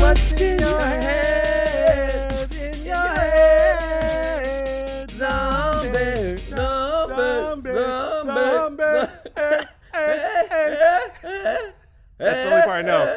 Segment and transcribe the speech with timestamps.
[0.00, 2.52] What's in your head?
[2.54, 7.74] In your head, zombie, zombie,
[8.24, 9.08] zombie.
[12.18, 13.16] That's the only part I know.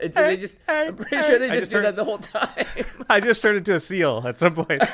[0.00, 2.64] It- they just, I'm pretty sure they just, just do heard- that the whole time.
[3.10, 4.80] I just turned into a seal at some point.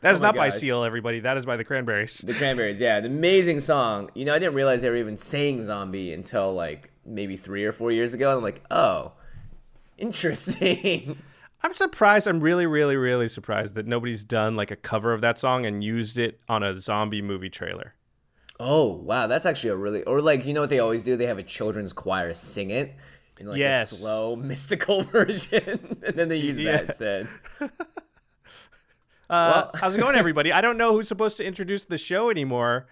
[0.00, 0.48] That's Oh my not by.
[0.50, 1.20] Seal, everybody.
[1.20, 2.18] That is by the Cranberries.
[2.18, 4.10] the Cranberries, yeah, an amazing song.
[4.14, 7.72] You know, I didn't realize they were even saying zombie until like maybe three or
[7.72, 8.28] four years ago.
[8.30, 9.12] And I'm like, oh,
[9.98, 11.18] interesting.
[11.62, 12.26] I'm surprised.
[12.26, 15.82] I'm really, really, really surprised that nobody's done like a cover of that song and
[15.82, 17.94] used it on a zombie movie trailer.
[18.60, 21.16] oh, wow, that's actually a really, or like, you know what they always do?
[21.16, 22.94] They have a children's choir sing it
[23.40, 23.92] in like Yes.
[23.92, 26.72] a slow, mystical version, and then they use Yeah.
[26.72, 27.28] that instead.
[29.30, 30.52] Uh, how's it going, everybody?
[30.52, 32.86] I don't know who's supposed to introduce the show anymore.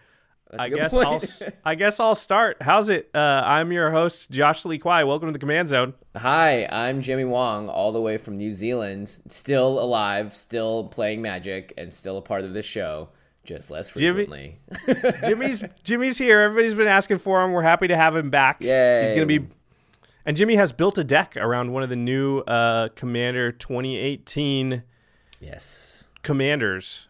[0.58, 1.06] I guess point.
[1.06, 1.52] I'll.
[1.64, 2.58] I guess I'll start.
[2.60, 3.08] How's it?
[3.14, 5.04] Uh, I'm your host, Josh Lee Kwai.
[5.04, 5.94] Welcome to the Command Zone.
[6.14, 11.72] Hi, I'm Jimmy Wong, all the way from New Zealand, still alive, still playing Magic,
[11.78, 13.08] and still a part of this show,
[13.44, 15.20] just less Jimmy- frequently.
[15.24, 16.40] Jimmy's Jimmy's here.
[16.40, 17.52] Everybody's been asking for him.
[17.52, 18.58] We're happy to have him back.
[18.60, 19.46] Yeah, He's gonna be.
[20.26, 24.82] And Jimmy has built a deck around one of the new uh, Commander 2018
[25.40, 26.04] yes.
[26.22, 27.08] commanders.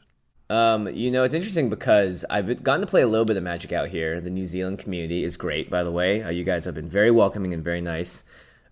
[0.52, 3.72] Um, you know, it's interesting because I've gotten to play a little bit of Magic
[3.72, 4.20] out here.
[4.20, 6.22] The New Zealand community is great, by the way.
[6.22, 8.24] Uh, you guys have been very welcoming and very nice.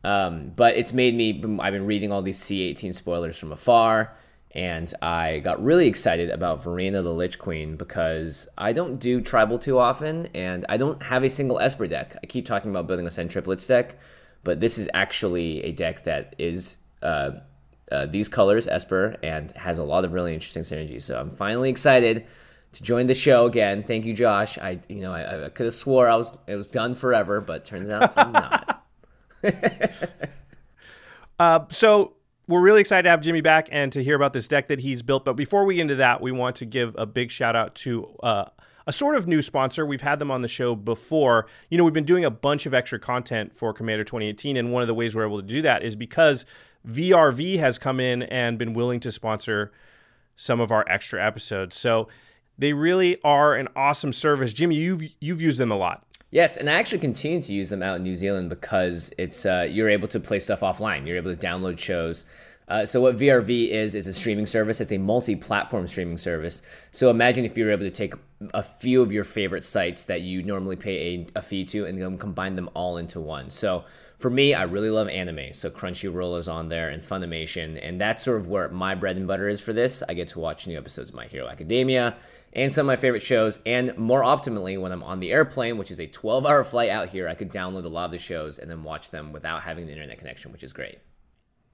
[0.04, 4.14] Um, but it's made me, I've been reading all these C18 spoilers from afar,
[4.50, 9.58] and I got really excited about Varina the Lich Queen because I don't do tribal
[9.58, 12.14] too often, and I don't have a single Esper deck.
[12.22, 13.98] I keep talking about building a Sen Triplets deck,
[14.44, 17.30] but this is actually a deck that is uh,
[17.90, 21.02] uh, these colors, Esper, and has a lot of really interesting synergies.
[21.02, 22.26] So I'm finally excited
[22.72, 23.82] to join the show again.
[23.82, 24.58] Thank you, Josh.
[24.58, 27.64] I, you know, I, I could have swore I was it was done forever, but
[27.64, 28.86] turns out I'm not.
[31.40, 32.12] Uh, so
[32.48, 35.00] we're really excited to have Jimmy back and to hear about this deck that he's
[35.00, 35.24] built.
[35.24, 38.14] But before we get into that, we want to give a big shout out to
[38.22, 38.44] uh,
[38.86, 39.86] a sort of new sponsor.
[39.86, 41.46] We've had them on the show before.
[41.70, 44.82] You know, we've been doing a bunch of extra content for Commander 2018, and one
[44.82, 46.44] of the ways we're able to do that is because
[46.86, 49.72] VRV has come in and been willing to sponsor
[50.36, 51.76] some of our extra episodes.
[51.76, 52.08] So
[52.58, 54.52] they really are an awesome service.
[54.52, 56.06] Jimmy, you've you've used them a lot.
[56.30, 59.66] Yes, and I actually continue to use them out in New Zealand because it's uh,
[59.68, 61.06] you're able to play stuff offline.
[61.06, 62.24] You're able to download shows.
[62.68, 64.80] Uh, so what VRV is is a streaming service.
[64.80, 66.62] It's a multi-platform streaming service.
[66.92, 68.14] So imagine if you were able to take
[68.54, 72.00] a few of your favorite sites that you normally pay a, a fee to and
[72.00, 73.50] then combine them all into one.
[73.50, 73.84] So
[74.20, 75.52] for me, I really love anime.
[75.52, 79.26] So Crunchyroll is on there and Funimation, and that's sort of where my bread and
[79.26, 80.02] butter is for this.
[80.08, 82.16] I get to watch new episodes of My Hero Academia
[82.52, 83.58] and some of my favorite shows.
[83.64, 87.08] And more optimally, when I'm on the airplane, which is a 12 hour flight out
[87.08, 89.86] here, I could download a lot of the shows and then watch them without having
[89.86, 90.98] the internet connection, which is great.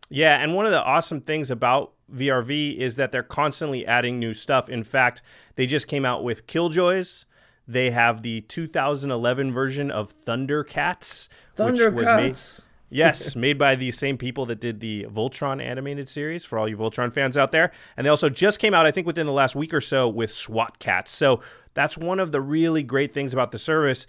[0.08, 4.34] Yeah, and one of the awesome things about VRV is that they're constantly adding new
[4.34, 4.68] stuff.
[4.68, 5.20] In fact,
[5.56, 7.25] they just came out with Killjoys.
[7.68, 12.38] They have the 2011 version of Thundercats, which was made
[12.90, 16.76] yes, made by the same people that did the Voltron animated series for all you
[16.76, 17.72] Voltron fans out there.
[17.96, 20.30] And they also just came out I think within the last week or so with
[20.30, 21.10] SWAT Kats.
[21.10, 21.40] So
[21.74, 24.06] that's one of the really great things about the service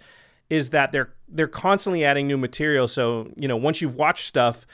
[0.48, 2.88] is that they're they're constantly adding new material.
[2.88, 4.66] So, you know, once you've watched stuff,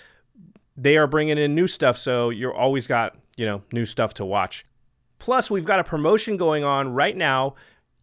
[0.76, 4.24] they are bringing in new stuff so you're always got you know, new stuff to
[4.24, 4.64] watch.
[5.18, 7.54] Plus, we've got a promotion going on right now.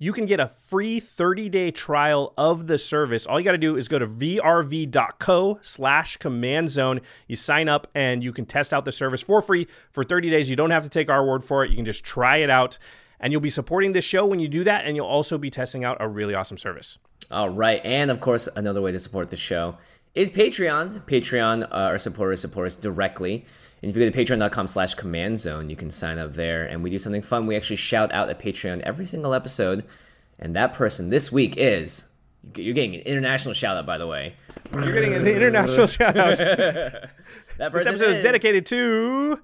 [0.02, 3.28] You can get a free 30-day trial of the service.
[3.28, 7.02] All you got to do is go to vrv.co slash command zone.
[7.28, 10.50] You sign up and you can test out the service for free for 30 days.
[10.50, 11.70] You don't have to take our word for it.
[11.70, 12.80] You can just try it out.
[13.20, 14.86] And you'll be supporting this show when you do that.
[14.86, 16.98] And you'll also be testing out a really awesome service.
[17.30, 17.80] All right.
[17.86, 19.78] And of course, another way to support the show
[20.16, 21.06] is Patreon.
[21.06, 23.46] Patreon, uh, our supporters support us directly.
[23.82, 26.66] And if you go to patreon.com slash command zone, you can sign up there.
[26.66, 27.48] And we do something fun.
[27.48, 29.86] We actually shout out at Patreon every single episode.
[30.38, 32.06] And that person this week is.
[32.56, 34.36] You're getting an international shout out, by the way.
[34.74, 36.38] You're getting an international shout out.
[36.38, 39.40] That This episode is dedicated to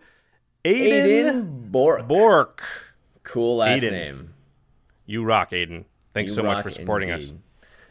[0.66, 2.07] Aiden, Aiden Bork.
[2.07, 2.63] Bork.
[3.24, 3.92] Cool last Aiden.
[3.92, 4.33] name.
[5.06, 5.86] You rock, Aiden.
[6.13, 7.33] Thanks You so much for supporting us.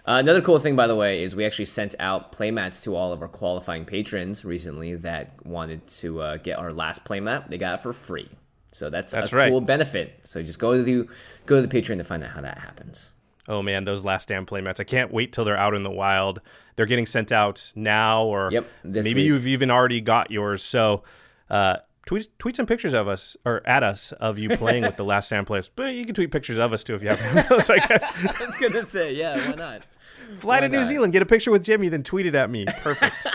[0.06, 3.12] Uh, another cool thing, by the way, is we actually sent out playmats to all
[3.12, 7.48] of our qualifying patrons recently that wanted to uh, get our last playmat.
[7.50, 8.28] They got it for free,
[8.70, 9.50] so that's, That's a right.
[9.50, 10.20] cool benefit.
[10.22, 11.08] So just go to the
[11.46, 13.10] go to the Patreon to find out how that happens.
[13.48, 14.78] Oh man, those last stand playmats.
[14.80, 16.40] I can't wait till they're out in the wild.
[16.76, 19.24] They're getting sent out now or Yep, maybe week.
[19.26, 20.62] you've even already got yours.
[20.62, 21.02] So
[21.50, 21.76] uh,
[22.06, 25.26] tweet tweet some pictures of us or at us of you playing with the last
[25.26, 25.68] stand players.
[25.74, 28.10] But you can tweet pictures of us too if you have those, I guess.
[28.40, 29.86] I was gonna say, yeah, why not?
[30.38, 30.86] Fly to Why New not?
[30.86, 32.64] Zealand, get a picture with Jimmy, then tweet it at me.
[32.66, 33.28] Perfect.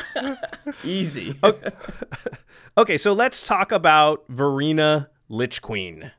[0.83, 1.39] Easy.
[2.77, 6.11] okay, so let's talk about Varina Lich Queen.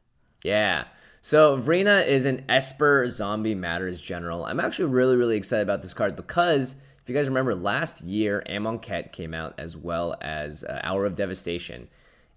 [0.42, 0.84] Yeah.
[1.20, 4.46] So Varina is an Esper Zombie Matters General.
[4.46, 8.42] I'm actually really, really excited about this card because if you guys remember last year,
[8.48, 11.88] Amonkhet came out as well as uh, Hour of Devastation.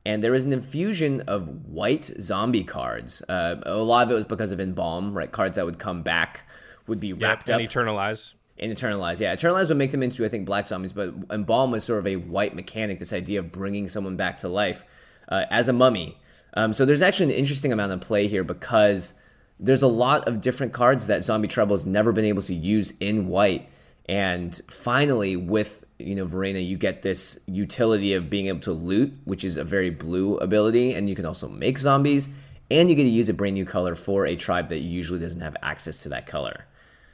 [0.05, 3.23] And there was an infusion of white zombie cards.
[3.27, 5.31] Uh, a lot of it was because of Embalm, right?
[5.31, 6.43] Cards that would come back
[6.87, 8.33] would be wrapped and up Eternalize.
[8.57, 9.19] in Eternalize.
[9.19, 12.07] Yeah, Eternalize would make them into, I think, black zombies, but Embalm was sort of
[12.07, 14.85] a white mechanic, this idea of bringing someone back to life
[15.29, 16.19] uh, as a mummy.
[16.53, 19.13] Um, so there's actually an interesting amount of play here because
[19.59, 22.93] there's a lot of different cards that Zombie Tribal has never been able to use
[22.99, 23.69] in white.
[24.07, 29.13] And finally, with you know Varina, you get this utility of being able to loot,
[29.25, 32.29] which is a very blue ability, and you can also make zombies,
[32.69, 35.41] and you get to use a brand new color for a tribe that usually doesn't
[35.41, 36.65] have access to that color.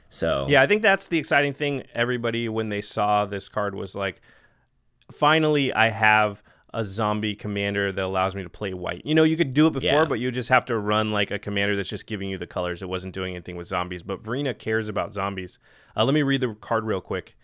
[0.08, 1.84] So Yeah, I think that's the exciting thing.
[1.94, 4.20] Everybody, when they saw this card, was like,
[5.10, 6.42] finally, I have
[6.74, 9.02] a zombie commander that allows me to play white.
[9.04, 10.04] You know, you could do it before, Yeah.
[10.06, 12.82] but you just have to run like a commander that's just giving you the colors.
[12.82, 14.02] It wasn't doing anything with zombies.
[14.02, 15.58] But Varina cares about zombies.
[15.96, 17.36] Uh, let me read the card real quick.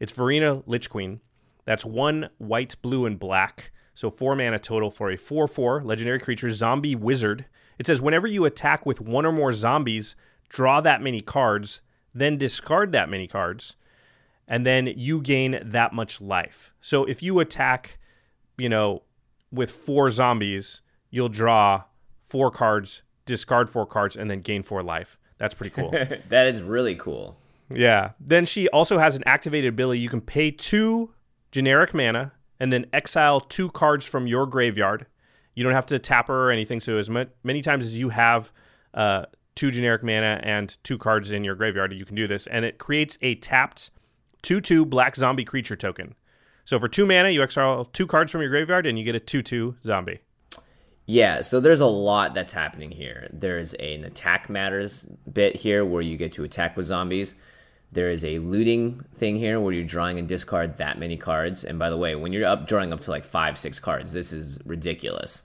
[0.00, 1.20] It's Varina Lich Queen.
[1.64, 3.70] That's one white, blue, and black.
[3.94, 7.46] So four mana total for a 4 4 legendary creature, zombie wizard.
[7.78, 10.16] It says whenever you attack with one or more zombies,
[10.48, 11.80] draw that many cards,
[12.14, 13.76] then discard that many cards,
[14.46, 16.72] and then you gain that much life.
[16.80, 17.98] So if you attack,
[18.56, 19.02] you know,
[19.50, 21.84] with four zombies, you'll draw
[22.22, 25.18] four cards, discard four cards, and then gain four life.
[25.38, 25.90] That's pretty cool.
[26.28, 27.36] that is really cool.
[27.70, 28.10] Yeah.
[28.20, 30.00] Then she also has an activated ability.
[30.00, 31.12] You can pay two
[31.50, 35.06] generic mana and then exile two cards from your graveyard.
[35.54, 36.80] You don't have to tap her or anything.
[36.80, 38.50] So as many times as you have
[38.92, 42.64] uh, two generic mana and two cards in your graveyard, you can do this, and
[42.64, 43.90] it creates a tapped
[44.42, 46.14] two-two black zombie creature token.
[46.64, 49.20] So for two mana, you exile two cards from your graveyard, and you get a
[49.20, 50.20] two-two zombie.
[51.06, 53.28] Yeah, so there's a lot that's happening here.
[53.32, 57.36] There's an attack matters bit here where you get to attack with zombies.
[57.94, 61.64] There is a looting thing here where you're drawing and discard that many cards.
[61.64, 64.32] And by the way, when you're up drawing up to like five, six cards, this
[64.32, 65.44] is ridiculous.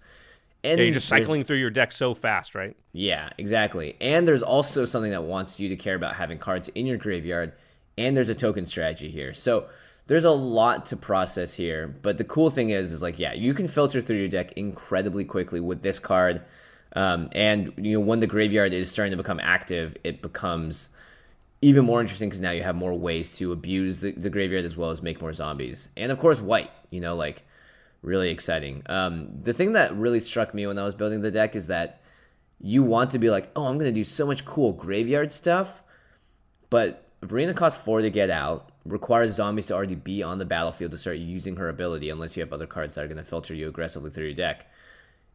[0.63, 2.75] And Yeah, you're just cycling through your deck so fast, right?
[2.91, 3.95] Yeah, exactly.
[4.01, 7.53] And there's also something that wants you to care about having cards in your graveyard,
[7.97, 9.33] and there's a token strategy here.
[9.33, 9.69] So
[10.07, 11.87] there's a lot to process here.
[11.87, 15.23] But the cool thing is, is like, yeah, you can filter through your deck incredibly
[15.23, 16.41] quickly with this card.
[16.95, 20.89] Um, and you know, when the graveyard is starting to become active, it becomes
[21.61, 24.77] even more interesting because now you have more ways to abuse the, the graveyard as
[24.77, 25.89] well as make more zombies.
[25.97, 26.71] And of course, white.
[26.89, 27.43] You know, like
[28.01, 28.83] really exciting.
[28.87, 32.01] Um, the thing that really struck me when I was building the deck is that
[32.61, 35.81] you want to be like, oh, I'm going to do so much cool graveyard stuff,
[36.69, 40.91] but Varina costs four to get out, requires zombies to already be on the battlefield
[40.91, 43.53] to start using her ability, unless you have other cards that are going to filter
[43.53, 44.69] you aggressively through your deck.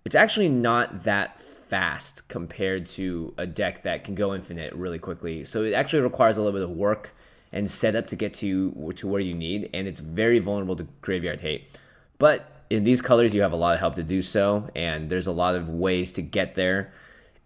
[0.04, 5.44] It's actually not that fast compared to a deck that can go infinite really quickly.
[5.44, 7.14] So it actually requires a little bit of work
[7.52, 11.40] and setup to get to to where you need, and it's very vulnerable to graveyard
[11.40, 11.78] hate.
[12.18, 15.26] But in these colors, you have a lot of help to do so, and there's
[15.26, 16.92] a lot of ways to get there.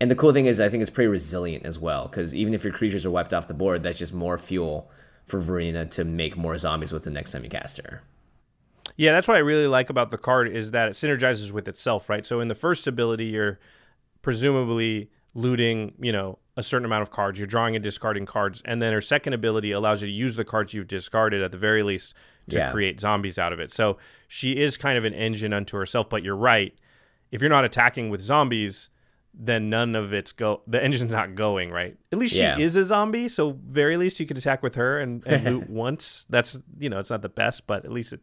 [0.00, 2.64] And the cool thing is, I think it's pretty resilient as well, because even if
[2.64, 4.90] your creatures are wiped off the board, that's just more fuel
[5.26, 8.02] for Varina to make more zombies with the next time you cast her.
[8.96, 12.08] Yeah, that's what I really like about the card is that it synergizes with itself,
[12.08, 12.24] right?
[12.24, 13.58] So in the first ability, you're
[14.28, 17.38] presumably looting, you know, a certain amount of cards.
[17.38, 20.44] You're drawing and discarding cards, and then her second ability allows you to use the
[20.44, 22.14] cards you've discarded at the very least
[22.50, 22.70] to Yeah.
[22.70, 23.70] create zombies out of it.
[23.70, 26.10] So she is kind of an engine unto herself.
[26.10, 26.74] But you're right.
[27.32, 28.90] If you're not attacking with zombies,
[29.32, 30.60] then none of it's go.
[30.66, 31.96] The engine's not going right.
[32.12, 32.56] At least Yeah.
[32.56, 35.70] she is a zombie, so very least you can attack with her and, and loot
[35.70, 36.26] once.
[36.28, 38.20] That's you know it's not the best, but at least it,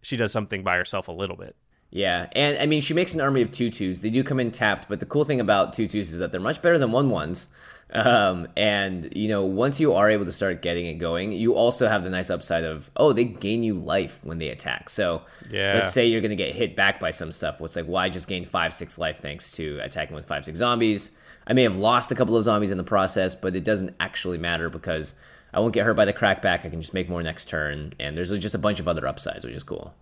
[0.00, 1.56] she does something by herself a little bit.
[1.94, 3.98] Yeah, and I mean, she makes an army of tutus.
[3.98, 6.62] They do come in tapped, but the cool thing about tutus is that they're much
[6.62, 7.48] better than one ones.
[7.94, 11.88] Um, and you know, once you are able to start getting it going, you also
[11.88, 14.88] have the nice upside of oh, they gain you life when they attack.
[14.88, 15.20] So
[15.50, 15.74] Yeah.
[15.74, 17.60] let's say you're gonna get hit back by some stuff.
[17.60, 20.58] What's like, well, I just gained five, six life thanks to attacking with five, six
[20.58, 21.10] zombies.
[21.46, 24.38] I may have lost a couple of zombies in the process, but it doesn't actually
[24.38, 25.14] matter because
[25.52, 26.64] I won't get hurt by the crackback.
[26.64, 29.44] I can just make more next turn, and there's just a bunch of other upsides,
[29.44, 29.92] which is cool.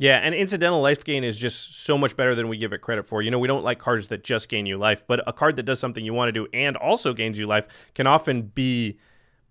[0.00, 3.04] Yeah, and incidental life gain is just so much better than we give it credit
[3.04, 3.20] for.
[3.20, 5.64] You know, we don't like cards that just gain you life, but a card that
[5.64, 8.98] does something you want to do and also gains you life can often be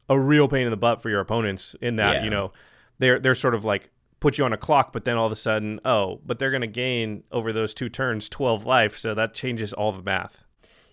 [0.10, 2.24] a real pain in the butt for your opponents in that, Yeah.
[2.24, 2.52] you know,
[2.98, 5.36] they're they're sort of like put you on a clock, but then all of a
[5.36, 9.36] sudden, oh, but they're going to gain over those two turns 12 life, so that
[9.36, 10.46] changes all the math.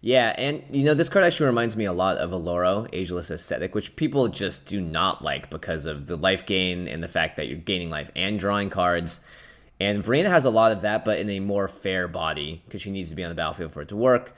[0.02, 3.74] Yeah, and you know, this card actually reminds me a lot of Oloro, Ageless Ascetic,
[3.74, 7.46] which people just do not like because of the life gain and the fact that
[7.48, 9.20] you're gaining life and drawing cards.
[9.78, 12.90] And Varina has a lot of that, but in a more fair body because she
[12.90, 14.34] needs to be on the battlefield for it to work.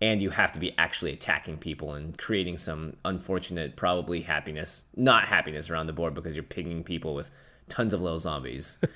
[0.00, 5.26] And you have to be actually attacking people and creating some unfortunate, probably happiness, not
[5.26, 7.30] happiness around the board because you're pinging people with
[7.68, 8.78] tons of little zombies.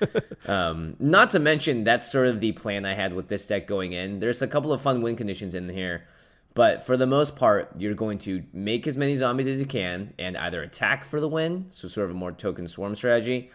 [0.45, 3.91] Um, not to mention that's sort of the plan I had with this deck going
[3.91, 4.21] in.
[4.21, 6.07] There's a couple of fun win conditions in here,
[6.53, 10.13] but for the most part, you're going to make as many zombies as you can
[10.17, 13.51] and either attack for the win, so sort of a more token swarm strategy,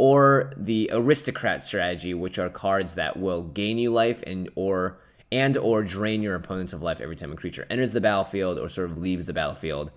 [0.00, 4.98] or the aristocrat strategy, which are cards that will gain you life and or
[5.30, 8.66] and or drain your opponents of life every time a creature enters the battlefield or
[8.66, 9.90] sort of leaves the battlefield.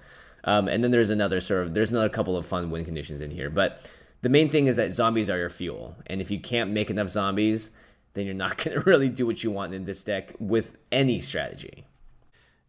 [0.44, 3.32] Um, and then there's another sort of there's another couple of fun win conditions in
[3.32, 3.90] here, but
[4.24, 7.08] the main thing is that zombies are your fuel, and if you can't make enough
[7.08, 7.72] zombies,
[8.14, 11.22] then you're not going to really do what you want in this deck with any
[11.22, 11.86] strategy.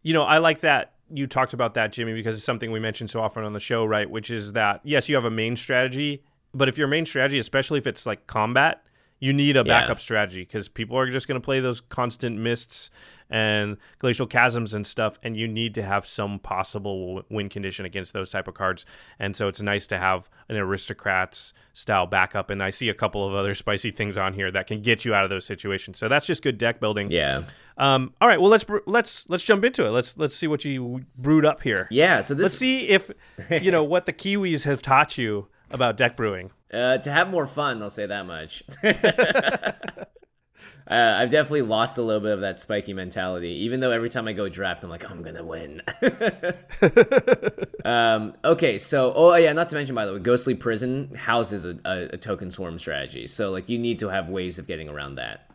[0.03, 3.07] You know, I like that you talked about that, Jimmy, because it's something we mention
[3.09, 4.09] so often on the show, right?
[4.09, 6.23] Which is that yes, you have a main strategy,
[6.55, 8.81] but if your main strategy, especially if it's like combat,
[9.19, 9.63] you need a Yeah.
[9.63, 12.89] backup strategy because people are just going to play those constant mists
[13.29, 18.11] and glacial chasms and stuff, and you need to have some possible win condition against
[18.13, 18.85] those type of cards.
[19.17, 22.49] And so it's nice to have an aristocrats style backup.
[22.49, 25.13] And I see a couple of other spicy things on here that can get you
[25.15, 25.97] out of those situations.
[25.97, 27.09] So that's just good deck building.
[27.09, 27.43] Yeah,
[27.77, 28.39] Um, all right.
[28.39, 29.89] Well, let's let's let's jump into it.
[29.91, 31.87] Let's let's see what you brewed up here.
[31.89, 32.21] yeah.
[32.21, 33.09] So this Let's see if
[33.49, 36.51] you know what the Kiwis have taught you about deck brewing.
[36.73, 38.63] Uh, to have more fun, I'll say that much.
[38.83, 38.93] uh,
[40.87, 44.33] I've definitely lost a little bit of that spiky mentality, even though every time I
[44.33, 45.81] go draft, I'm like, I'm gonna win.
[47.85, 51.77] um, okay, so oh yeah, not to mention by the way, Ghostly Prison houses a,
[51.85, 55.15] a, a token swarm strategy, so like you need to have ways of getting around
[55.15, 55.49] that.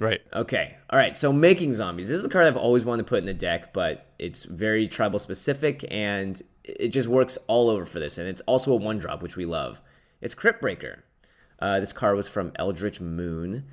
[0.00, 0.22] Right.
[0.32, 0.78] Okay.
[0.88, 1.14] All right.
[1.14, 2.08] So making zombies.
[2.08, 4.88] This is a card I've always wanted to put in a deck, but it's very
[4.88, 6.40] tribal specific and
[6.78, 8.18] it just works all over for this.
[8.18, 9.80] And it's also a one drop, which we love.
[10.20, 10.98] It's Cryptbreaker.
[11.58, 13.64] Uh, this card was from Eldritch Moon,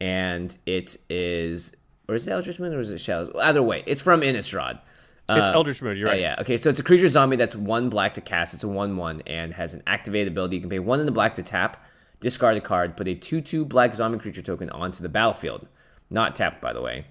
[0.00, 1.74] and it is,
[2.08, 3.32] or is it Eldritch Moon or is it Shadows?
[3.40, 4.80] Either way, it's from Innistrad.
[5.28, 5.96] It's Uh, Eldritch Moon.
[5.96, 6.20] You're right.
[6.20, 6.36] yeah.
[6.40, 8.52] Okay, so it's a creature zombie that's one black to cast.
[8.52, 10.56] It's a 1 1 and has an activated ability.
[10.56, 11.82] You can pay one in the black to tap,
[12.20, 15.68] discard a card, put a 2 2 black zombie creature token onto the battlefield.
[16.10, 17.06] Not tapped, by the way.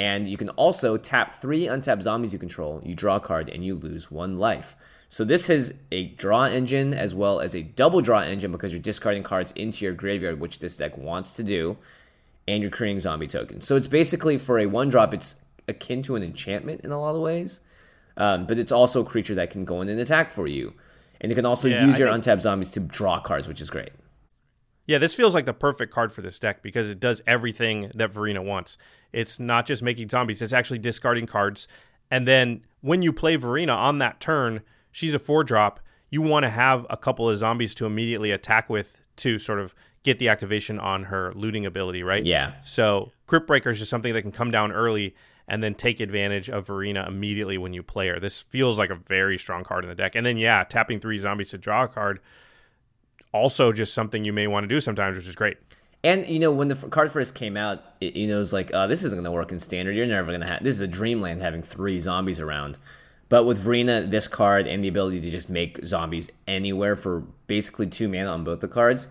[0.00, 2.80] And you can also tap three untapped zombies you control.
[2.82, 4.74] You draw a card and you lose one life.
[5.10, 8.80] So this is a draw engine as well as a double draw engine because you're
[8.80, 11.76] discarding cards into your graveyard, which this deck wants to do,
[12.48, 13.66] and you're creating zombie tokens.
[13.66, 15.34] So it's basically for a one drop, it's
[15.68, 17.60] akin to an enchantment in a lot of ways.
[18.16, 20.72] Um, but it's also a creature that can go in and attack for you.
[21.20, 23.60] And you can also Yeah, use I your think- untapped zombies to draw cards, which
[23.60, 23.90] is great.
[24.86, 28.10] Yeah, this feels like the perfect card for this deck because it does everything that
[28.10, 28.78] Varina wants.
[29.12, 31.68] It's not just making zombies, it's actually discarding cards.
[32.10, 35.80] And then when you play Varina on that turn, she's a four drop.
[36.10, 39.74] You want to have a couple of zombies to immediately attack with to sort of
[40.02, 42.24] get the activation on her looting ability, right?
[42.24, 42.54] Yeah.
[42.64, 45.14] So Cryptbreaker is just something that can come down early
[45.46, 48.18] and then take advantage of Varina immediately when you play her.
[48.18, 50.14] This feels like a very strong card in the deck.
[50.14, 52.20] And then yeah, tapping three zombies to draw a card
[53.32, 55.56] also just something you may want to do sometimes, which is great.
[56.02, 58.70] And you know when the card first came out, it, you know it was like,
[58.72, 59.94] oh, this isn't going to work in standard.
[59.94, 60.62] You're never going to have.
[60.62, 62.78] This is a dreamland having three zombies around.
[63.28, 67.86] But with Varina, this card and the ability to just make zombies anywhere for basically
[67.86, 69.08] two mana on both the cards,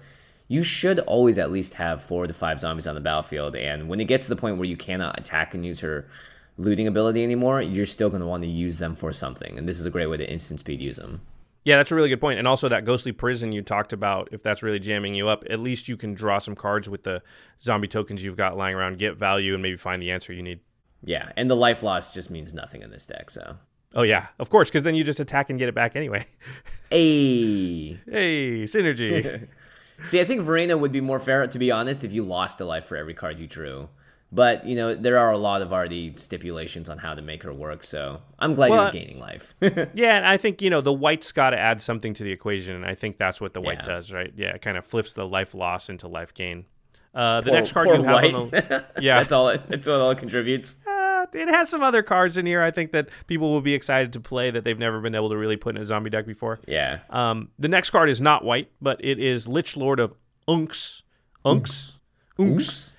[0.49, 3.55] you should always at least have four to five zombies on the battlefield.
[3.55, 6.09] And when it gets to the point where you cannot attack and use her
[6.57, 9.57] looting ability anymore, you're still going to want to use them for something.
[9.57, 11.21] And this is a great way to instant speed use them.
[11.65, 12.39] Yeah, that's a really good point.
[12.39, 15.59] And also that ghostly prison you talked about, if that's really jamming you up, at
[15.59, 17.21] least you can draw some cards with the
[17.61, 20.61] zombie tokens you've got lying around, get value, and maybe find the answer you need.
[21.03, 23.57] Yeah, and the life loss just means nothing in this deck, so.
[23.95, 26.25] Oh yeah, of course, because then you just attack and get it back anyway.
[26.89, 27.99] Hey.
[28.09, 29.47] hey, synergy.
[30.03, 32.65] See, I think Varina would be more fair, to be honest, if you lost a
[32.65, 33.89] life for every card you drew.
[34.31, 37.53] But you know, there are a lot of already stipulations on how to make her
[37.53, 39.55] work, so I'm glad Well, you're gaining life.
[39.61, 42.75] yeah, and I think you know the white's got to add something to the equation,
[42.75, 43.95] and I think that's what the white Yeah.
[43.95, 44.31] does, right?
[44.35, 46.65] Yeah, it kind of flips the life loss into life gain.
[47.15, 48.33] Uh, the Poor- next card you have, white.
[48.35, 49.49] on the, yeah, that's all.
[49.49, 50.75] It, that's what all it contributes.
[50.85, 52.61] Uh, it has some other cards in here.
[52.61, 55.37] I think that people will be excited to play that they've never been able to
[55.37, 56.59] really put in a zombie deck before.
[56.67, 56.99] Yeah.
[57.09, 60.13] Um, the next card is not white, but it is Lich Lord of
[60.47, 61.01] Unx.
[61.43, 61.93] Unx.
[62.37, 62.91] Unx.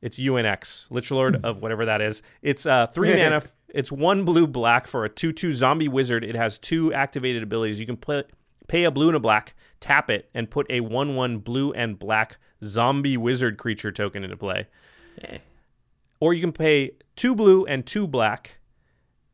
[0.00, 0.86] It's UNX.
[0.90, 2.22] Lich Lord of whatever that is.
[2.42, 3.42] It's uh, three mana.
[3.68, 6.24] It's one blue black for a 2 2 zombie wizard.
[6.24, 7.78] It has two activated abilities.
[7.78, 8.24] You can play,
[8.66, 11.98] pay a blue and a black, tap it, and put a 1 1 blue and
[11.98, 14.66] black zombie wizard creature token into play.
[15.22, 15.38] Eh.
[16.20, 18.58] Or you can pay two blue and two black,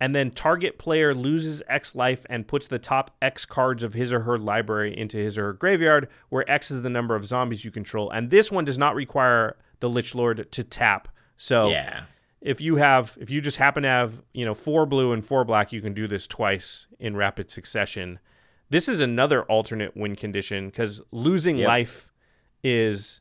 [0.01, 4.13] and then target player loses X life and puts the top X cards of his
[4.13, 7.65] or her library into his or her graveyard, where X is the number of zombies
[7.65, 8.11] you control.
[8.11, 11.09] And this one does not require the Lich Lord to tap.
[11.37, 12.05] So Yeah.
[12.41, 15.45] if you have if you just happen to have, you know, four blue and four
[15.45, 18.19] black, you can do this twice in rapid succession.
[18.71, 21.69] This is another alternate win condition because losing Yep.
[21.69, 22.09] life
[22.63, 23.21] is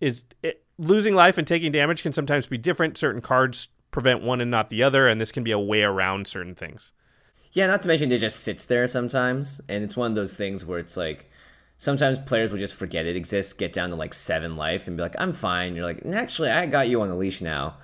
[0.00, 2.96] is it, losing life and taking damage can sometimes be different.
[2.96, 6.26] Certain cards prevent one and not the other, and this can be a way around
[6.28, 6.92] certain things.
[7.52, 10.64] Yeah, not to mention it just sits there sometimes, and it's one of those things
[10.64, 11.30] where it's like
[11.84, 15.02] sometimes players will just forget it exists, get down to like seven life, and be
[15.02, 17.76] like, "I'm fine." You're like, "Actually, I got you on the leash now."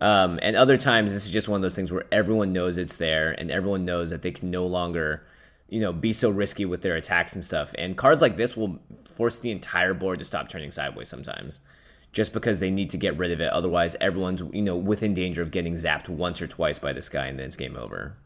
[0.00, 2.96] Um, and other times, this is just one of those things where everyone knows it's
[2.96, 5.24] there, and everyone knows that they can no longer,
[5.68, 7.72] you know, be so risky with their attacks and stuff.
[7.78, 8.80] And cards like this will
[9.14, 11.60] force the entire board to stop turning sideways sometimes,
[12.12, 13.52] just because they need to get rid of it.
[13.52, 17.26] Otherwise, everyone's you know within danger of getting zapped once or twice by this guy,
[17.26, 18.16] and then it's game over.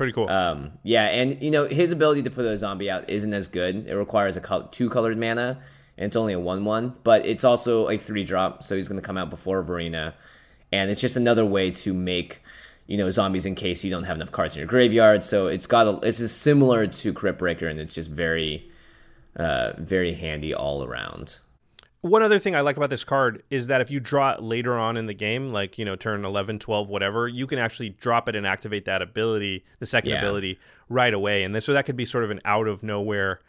[0.00, 0.30] Pretty cool.
[0.30, 3.86] Um, yeah, and you know his ability to put a zombie out isn't as good.
[3.86, 5.60] It requires a two colored mana,
[5.98, 8.98] and it's only a one one, but it's also a three drop, so he's going
[8.98, 10.14] to come out before Varina,
[10.72, 12.40] and it's just another way to make
[12.86, 15.22] you know zombies in case you don't have enough cards in your graveyard.
[15.22, 18.70] So it's got a, it's just similar to Cryptbreaker, and it's just very,
[19.36, 21.40] uh, very handy all around.
[22.02, 24.78] One other thing I like about this card is that if you draw it later
[24.78, 28.26] on in the game, like, you know, turn 11, 12, whatever, you can actually drop
[28.26, 30.18] it and activate that ability, the second Yeah.
[30.20, 30.58] ability,
[30.88, 31.42] right away.
[31.42, 33.40] And this, so that could be sort of an out of nowhere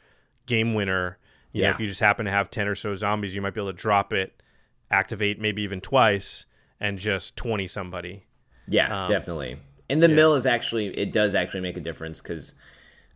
[0.47, 1.17] game winner.
[1.53, 1.73] You know, Yeah.
[1.73, 3.77] if you just happen to have 10 or so zombies, you might be able to
[3.77, 4.43] drop it,
[4.89, 6.45] activate maybe even twice,
[6.77, 8.25] and just 20 somebody.
[8.67, 9.59] Yeah, Um, definitely.
[9.89, 12.53] And the mill is actually it does actually make a difference because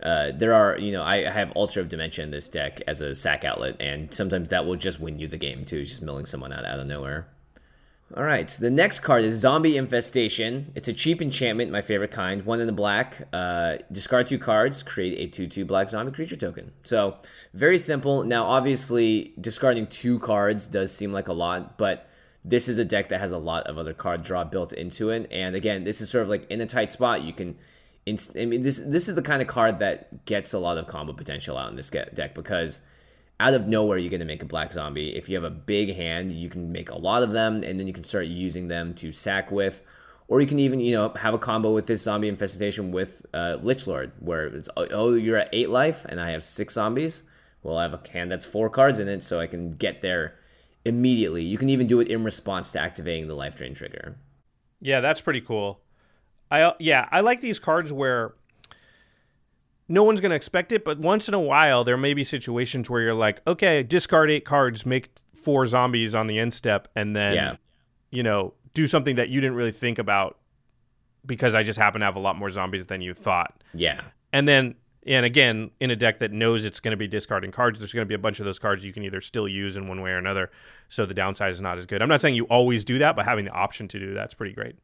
[0.03, 3.15] uh, there are you know I, have Altar of Dementia in this deck as a
[3.15, 6.51] sack outlet, and sometimes that will just win you the game too, just milling someone
[6.51, 7.27] out out of nowhere.
[8.15, 10.71] All right, the next card is Zombie Infestation.
[10.75, 12.45] It's a cheap enchantment, my favorite kind.
[12.45, 13.27] One in the black.
[13.33, 16.71] Uh, discard two cards, create a 2 2 black zombie creature token.
[16.83, 17.17] So,
[17.55, 18.23] very simple.
[18.23, 22.07] Now, obviously, discarding two cards does seem like a lot, but
[22.43, 25.27] this is a deck that has a lot of other card draw built into it.
[25.31, 27.23] And again, this is sort of like in a tight spot.
[27.23, 27.57] You can.
[28.07, 31.13] I mean, this this is the kind of card that gets a lot of combo
[31.13, 32.81] potential out in this deck because
[33.39, 35.15] out of nowhere you're going to make a black zombie.
[35.15, 37.87] If you have a big hand, you can make a lot of them, and then
[37.87, 39.81] you can start using them to sack with,
[40.27, 43.57] or you can even you know have a combo with this zombie infestation with uh,
[43.63, 47.23] Lich Lord, where it's oh, oh you're at eight life and I have six zombies.
[47.63, 50.35] Well, I have a hand that's four cards in it, so I can get there
[50.85, 51.43] immediately.
[51.43, 54.17] You can even do it in response to activating the life drain trigger.
[54.79, 55.79] Yeah, that's pretty cool.
[56.55, 58.33] I uh, yeah, I like these cards where
[59.87, 62.89] no one's going to expect it, but once in a while there may be situations
[62.89, 67.15] where you're like, okay, discard eight cards, make four zombies on the end step, and
[67.15, 67.55] then Yeah.
[68.11, 70.37] you know do something that you didn't really think about
[71.25, 73.63] because I just happen to have a lot more zombies than you thought.
[73.73, 74.01] Yeah,
[74.33, 74.75] And then
[75.07, 78.05] and again, in a deck that knows it's going to be discarding cards, there's going
[78.05, 80.09] to be a bunch of those cards you can either still use in one way
[80.09, 80.49] or another.
[80.89, 82.01] So the downside is not as good.
[82.01, 84.53] I'm not saying you always do that, but having the option to do that's pretty
[84.55, 84.75] great.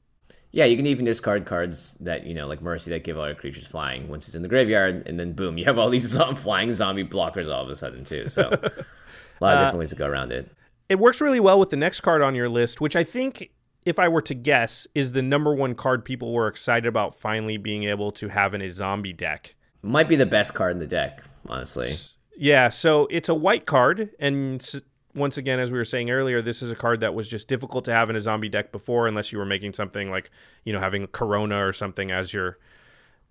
[0.53, 3.35] Yeah, you can even discard cards that, you know, like Mercy that give all your
[3.35, 6.71] creatures flying once it's in the graveyard, and then boom, you have all these flying
[6.71, 8.27] zombie blockers all of a sudden, too.
[8.27, 10.51] So, a lot of uh, different ways to go around it.
[10.89, 13.51] It works really well with the next card on your list, which I think,
[13.85, 17.55] if I were to guess, is the number one card people were excited about finally
[17.55, 19.55] being able to have in a zombie deck.
[19.81, 21.93] Might be the best card in the deck, honestly.
[22.37, 24.81] Yeah, so it's a white card, and
[25.15, 27.85] once again, as we were saying earlier, this is a card that was just difficult
[27.85, 30.29] to have in a zombie deck before, unless you were making something like
[30.65, 32.57] you know having Karona or something as your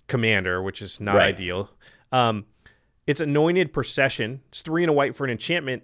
[0.06, 1.34] commander, which is not Right.
[1.34, 1.70] ideal.
[2.12, 2.46] Um,
[3.06, 4.40] it's anointed procession.
[4.48, 5.82] It's three and a white for an enchantment.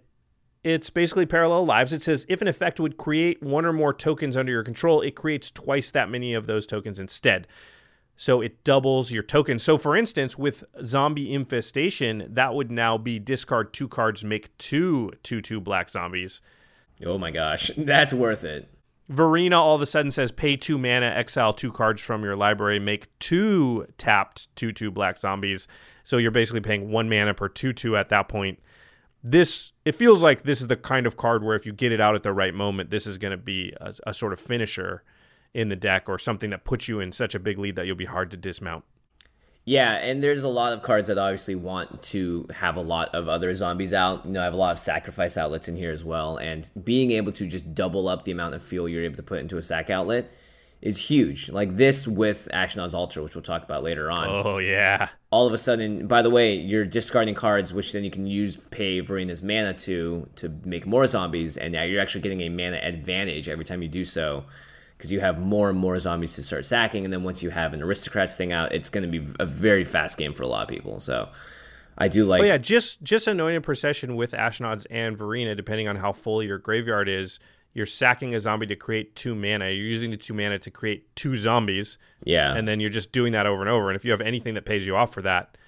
[0.65, 1.93] It's basically parallel lives.
[1.93, 5.13] It says if an effect would create one or more tokens under your control, it
[5.15, 7.47] creates twice that many of those tokens instead.
[8.17, 9.63] So it doubles your tokens.
[9.63, 15.13] So for instance, with zombie infestation, that would now be discard two cards, make two
[15.23, 16.41] two two black zombies.
[17.05, 18.69] Oh my gosh, that's worth it.
[19.09, 22.79] Varina all of a sudden says pay two mana, exile two cards from your library,
[22.79, 25.69] make two tapped two two black zombies.
[26.03, 28.59] So you're basically paying one mana per two two at that point.
[29.23, 32.01] This it feels like this is the kind of card where if you get it
[32.01, 35.03] out at the right moment, this is going to be a, a sort of finisher
[35.57, 37.97] in the deck or something that puts you in such a big lead that you'll
[37.97, 38.85] be hard to dismount.
[39.65, 43.27] Yeah, and there's a lot of cards that obviously want to have a lot of
[43.27, 44.27] other zombies out.
[44.27, 47.11] You know, I have a lot of sacrifice outlets in here as well, and being
[47.11, 49.63] able to just double up the amount of fuel you're able to put into a
[49.63, 50.31] sack outlet
[50.83, 51.49] is huge.
[51.49, 54.29] Like this with Ashnod's Altar, which we'll talk about later on.
[54.29, 55.09] Oh yeah.
[55.31, 58.59] All of a sudden, by the way, you're discarding cards, which then you can use
[58.71, 62.77] pay Varina's mana to to make more zombies, and now you're actually getting a mana
[62.77, 64.45] advantage every time you do so
[64.97, 67.05] because you have more and more zombies to start sacking.
[67.05, 69.85] And then once you have an aristocrats thing out, it's going to be a very
[69.85, 71.01] fast game for a lot of people.
[71.01, 71.29] So
[71.99, 72.43] I do like.
[72.43, 76.59] Oh yeah, just just anointed procession with Ashnod's and Varina, depending on how full your
[76.59, 77.39] graveyard is.
[77.73, 79.67] You're sacking a zombie to create two mana.
[79.67, 83.33] You're using the two mana to create two zombies, yeah, and then you're just doing
[83.33, 83.91] that over and over.
[83.91, 85.59] And if you have anything that pays you off for that,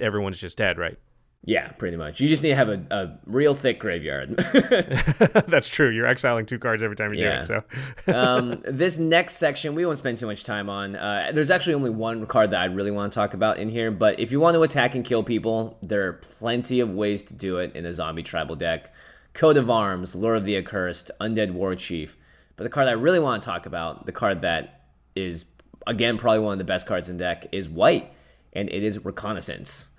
[0.00, 0.98] everyone's just dead, right?
[1.44, 2.20] Yeah, pretty much.
[2.20, 4.36] You just need to have a, a real thick graveyard.
[5.48, 5.88] That's true.
[5.88, 7.42] You're exiling two cards every time you Yeah.
[7.42, 7.64] do it.
[8.06, 10.96] So um, this next section we won't spend too much time on.
[10.96, 13.90] Uh, there's actually only one card that I really want to talk about in here,
[13.90, 17.34] but if you want to attack and kill people, there are plenty of ways to
[17.34, 18.92] do it in a zombie tribal deck.
[19.32, 22.16] Coat of Arms, Lord of the Accursed, Undead War Chief.
[22.56, 24.82] But the card I really want to talk about, the card that
[25.14, 25.44] is
[25.86, 28.12] again probably one of the best cards in deck, is white,
[28.52, 29.90] and it is Reconnaissance.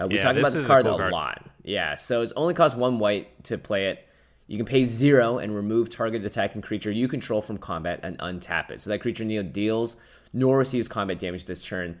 [0.00, 1.12] Uh, we Yeah, talk about is this a card cool a card.
[1.12, 1.50] lot.
[1.62, 4.06] Yeah, so it's only costs one white to play it.
[4.46, 8.70] You can pay zero and remove target attacking creature you control from combat and untap
[8.70, 8.80] it.
[8.80, 9.96] So that creature neither deals
[10.32, 11.98] nor receives combat damage this turn.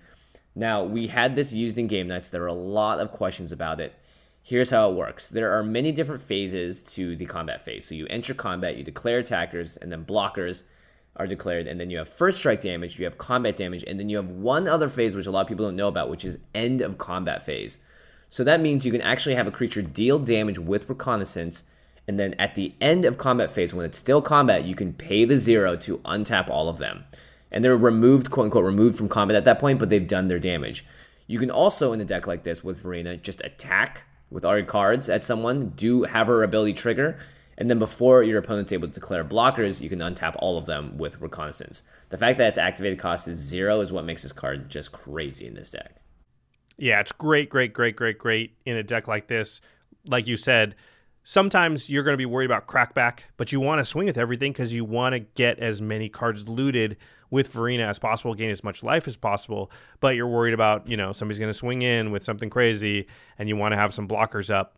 [0.54, 2.28] Now, we had this used in game nights.
[2.28, 3.94] There are a lot of questions about it.
[4.42, 7.86] Here's how it works there are many different phases to the combat phase.
[7.88, 10.64] So you enter combat, you declare attackers, and then blockers
[11.16, 11.66] are declared.
[11.66, 14.30] And then you have first strike damage, you have combat damage, and then you have
[14.30, 16.98] one other phase which a lot of people don't know about, which is end of
[16.98, 17.78] combat phase.
[18.30, 21.64] So that means you can actually have a creature deal damage with reconnaissance,
[22.08, 25.24] and then at the end of combat phase, when it's still combat, you can pay
[25.24, 27.04] the zero to untap all of them.
[27.52, 30.40] And they're removed, quote unquote, removed from combat at that point, but they've done their
[30.40, 30.84] damage.
[31.26, 35.08] You can also, in a deck like this with Varina, just attack with our cards
[35.08, 37.18] at someone, do have her ability trigger,
[37.58, 40.98] and then before your opponent's able to declare blockers, you can untap all of them
[40.98, 41.82] with reconnaissance.
[42.10, 45.46] The fact that its activated cost is zero is what makes this card just crazy
[45.46, 45.96] in this deck.
[46.76, 49.60] Yeah, it's great, great, great, great, great in a deck like this.
[50.06, 50.74] Like you said,
[51.22, 54.52] sometimes you're going to be worried about crackback, but you want to swing with everything
[54.52, 56.96] because you want to get as many cards looted
[57.30, 59.70] with Varina as possible, gain as much life as possible.
[60.00, 63.06] But you're worried about, you know, somebody's going to swing in with something crazy
[63.38, 64.76] and you want to have some blockers up.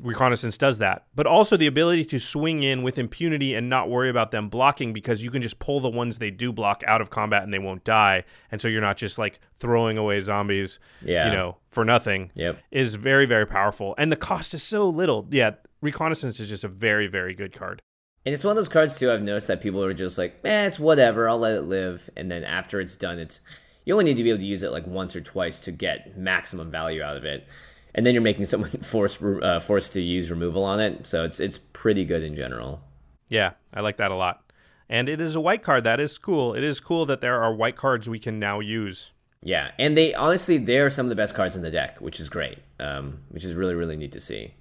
[0.00, 4.10] Reconnaissance does that, but also the ability to swing in with impunity and not worry
[4.10, 7.10] about them blocking because you can just pull the ones they do block out of
[7.10, 8.24] combat and they won't die.
[8.50, 11.26] And so you're not just like throwing away zombies, Yeah.
[11.26, 12.30] you know, for nothing.
[12.34, 12.58] Yep.
[12.70, 13.94] Is very, very powerful.
[13.96, 15.26] And the cost is so little.
[15.30, 17.80] Yeah, Reconnaissance is just a very, very good card.
[18.26, 19.12] And it's one of those cards too.
[19.12, 21.28] I've noticed that people are just like, eh, it's whatever.
[21.28, 22.08] I'll let it live.
[22.16, 23.40] And then after it's done, it's
[23.84, 26.16] you only need to be able to use it like once or twice to get
[26.16, 27.46] maximum value out of it.
[27.94, 31.06] And then you're making someone forced uh, forced to use removal on it.
[31.06, 32.80] So it's it's pretty good in general.
[33.28, 34.42] Yeah, I like that a lot.
[34.88, 35.84] And it is a white card.
[35.84, 36.54] That is cool.
[36.54, 39.12] It is cool that there are white cards we can now use.
[39.42, 42.18] Yeah, and they honestly they are some of the best cards in the deck, which
[42.18, 42.58] is great.
[42.80, 44.54] Um, which is really really neat to see.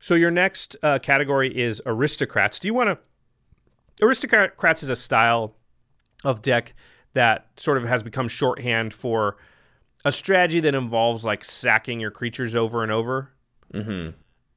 [0.00, 2.58] So your next uh, category is aristocrats.
[2.58, 4.04] Do you want to?
[4.04, 5.54] Aristocrats is a style
[6.24, 6.74] of deck
[7.14, 9.36] that sort of has become shorthand for
[10.04, 13.30] a strategy that involves like sacking your creatures over and over.
[13.72, 14.10] Mm-hmm.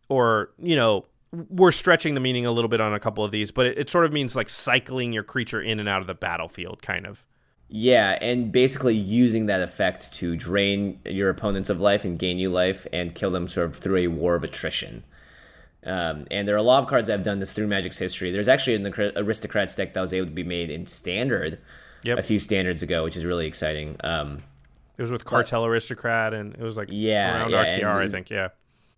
[0.09, 1.05] Or you know,
[1.49, 3.89] we're stretching the meaning a little bit on a couple of these, but it, it
[3.89, 7.23] sort of means like cycling your creature in and out of the battlefield, kind of.
[7.67, 12.51] Yeah, and basically using that effect to drain your opponents of life and gain you
[12.51, 15.03] life and kill them sort of through a war of attrition.
[15.83, 18.31] Um, and there are a lot of cards that have done this through Magic's history.
[18.31, 21.59] There's actually an Aristocrats deck that was able to be made in Standard
[22.03, 22.19] Yep.
[22.19, 23.97] a few standards ago, which is really exciting.
[24.03, 24.43] Um,
[24.97, 28.29] It was with Cartel Aristocrat, and it was like Yeah, around yeah, RTR, I think.
[28.29, 28.49] Yeah.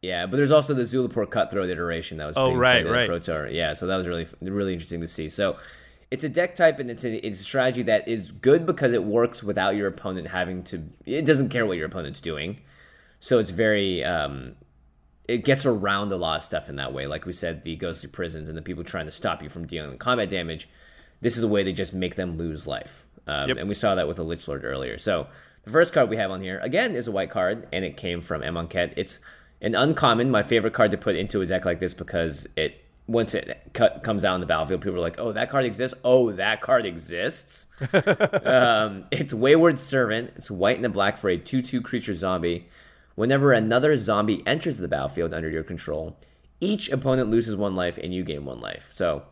[0.01, 3.07] Yeah, but there's also the Zulaport Cutthroat iteration that was Oh, being right, played right.
[3.07, 3.47] Pro Tour.
[3.49, 5.27] Yeah, so that was really really interesting to see.
[5.27, 5.57] So
[6.11, 9.03] it's a deck type and it's a, it's a strategy that is good because it
[9.03, 10.83] works without your opponent having to.
[11.05, 12.59] It doesn't care what your opponent's doing,
[13.19, 14.03] so it's very.
[14.03, 14.55] Um,
[15.27, 17.05] it gets around a lot of stuff in that way.
[17.07, 19.97] Like we said, the ghostly prisons and the people trying to stop you from dealing
[19.97, 20.69] combat damage.
[21.19, 23.57] This is a way to just make them lose life, um, Yep.
[23.57, 24.97] and we saw that with the Lich Lord earlier.
[24.99, 25.27] So
[25.67, 28.21] the first card we have on here again is a white card, and it came
[28.21, 28.93] from Amonkhet.
[28.95, 29.19] It's
[29.61, 33.33] an uncommon, my favorite card to put into a deck like this because it once
[33.33, 35.97] it cut, comes out on the battlefield, people are like, "Oh, that card exists.
[36.05, 37.67] Oh, that card exists."
[38.45, 40.31] um, it's Wayward Servant.
[40.37, 42.69] It's white and a black for a two-two creature zombie.
[43.15, 46.17] Whenever another zombie enters the battlefield under your control,
[46.61, 48.87] each opponent loses one life and you gain one life.
[48.91, 49.23] So,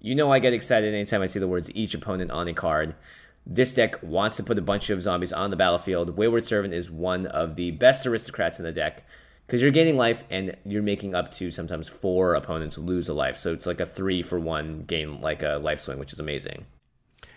[0.00, 2.94] you know I get excited anytime I see the words each opponent on a card.
[3.44, 6.16] This deck wants to put a bunch of zombies on the battlefield.
[6.16, 9.04] Wayward Servant is one of the best aristocrats in the deck
[9.46, 13.36] because you're gaining life and you're making up to sometimes four opponents lose a life.
[13.36, 16.66] So it's like a three for one gain, like a life swing, which is amazing.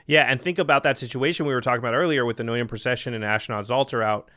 [0.08, 3.16] Yeah, and think about that situation we were talking about earlier with the Anointed Procession
[3.16, 4.30] and Ashnod's Altar out,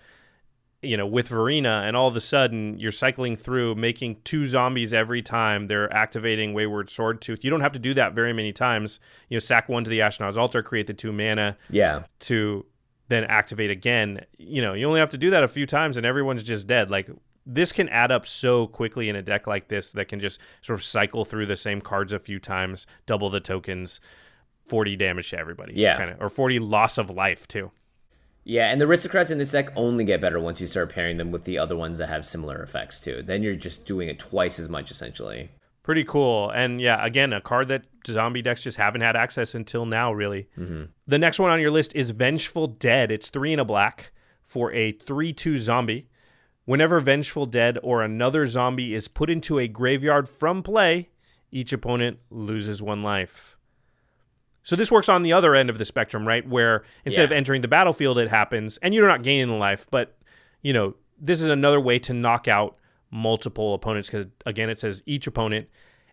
[0.82, 4.94] you know, with Varina, and all of a sudden you're cycling through making two zombies
[4.94, 7.26] every time they're activating Wayward Servant.
[7.42, 9.00] You don't have to do that very many times.
[9.28, 12.04] You know, sack one to the Ashnod's Altar, create the two mana Yeah.
[12.20, 12.64] to
[13.08, 14.20] then activate again.
[14.38, 16.90] You know, you only have to do that a few times and everyone's just dead.
[16.90, 17.08] Like
[17.44, 20.78] this can add up so quickly in a deck like this that can just sort
[20.78, 24.00] of cycle through the same cards a few times, double the tokens,
[24.66, 25.72] 40 damage to everybody.
[25.74, 25.96] Yeah.
[25.96, 27.72] Kind of or 40 loss of life too.
[28.48, 31.30] Yeah, and the aristocrats in this deck only get better once you start pairing them
[31.30, 33.22] with the other ones that have similar effects too.
[33.22, 35.50] Then you're just doing it twice as much essentially.
[35.82, 36.48] Pretty cool.
[36.48, 40.48] And yeah, again, a card that zombie decks just haven't had access until now, really.
[40.58, 40.84] Mm-hmm.
[41.06, 43.10] The next one on your list is Vengeful Dead.
[43.10, 44.12] It's three and a black
[44.46, 46.08] for a 3 2 zombie.
[46.64, 51.10] Whenever Vengeful Dead or another zombie is put into a graveyard from play,
[51.50, 53.57] each opponent loses one life.
[54.68, 56.46] So this works on the other end of the spectrum, right?
[56.46, 60.18] Where instead of entering the battlefield, it happens, and you're not gaining the life, but
[60.60, 62.76] you know this is another way to knock out
[63.10, 65.68] multiple opponents because again, it says each opponent.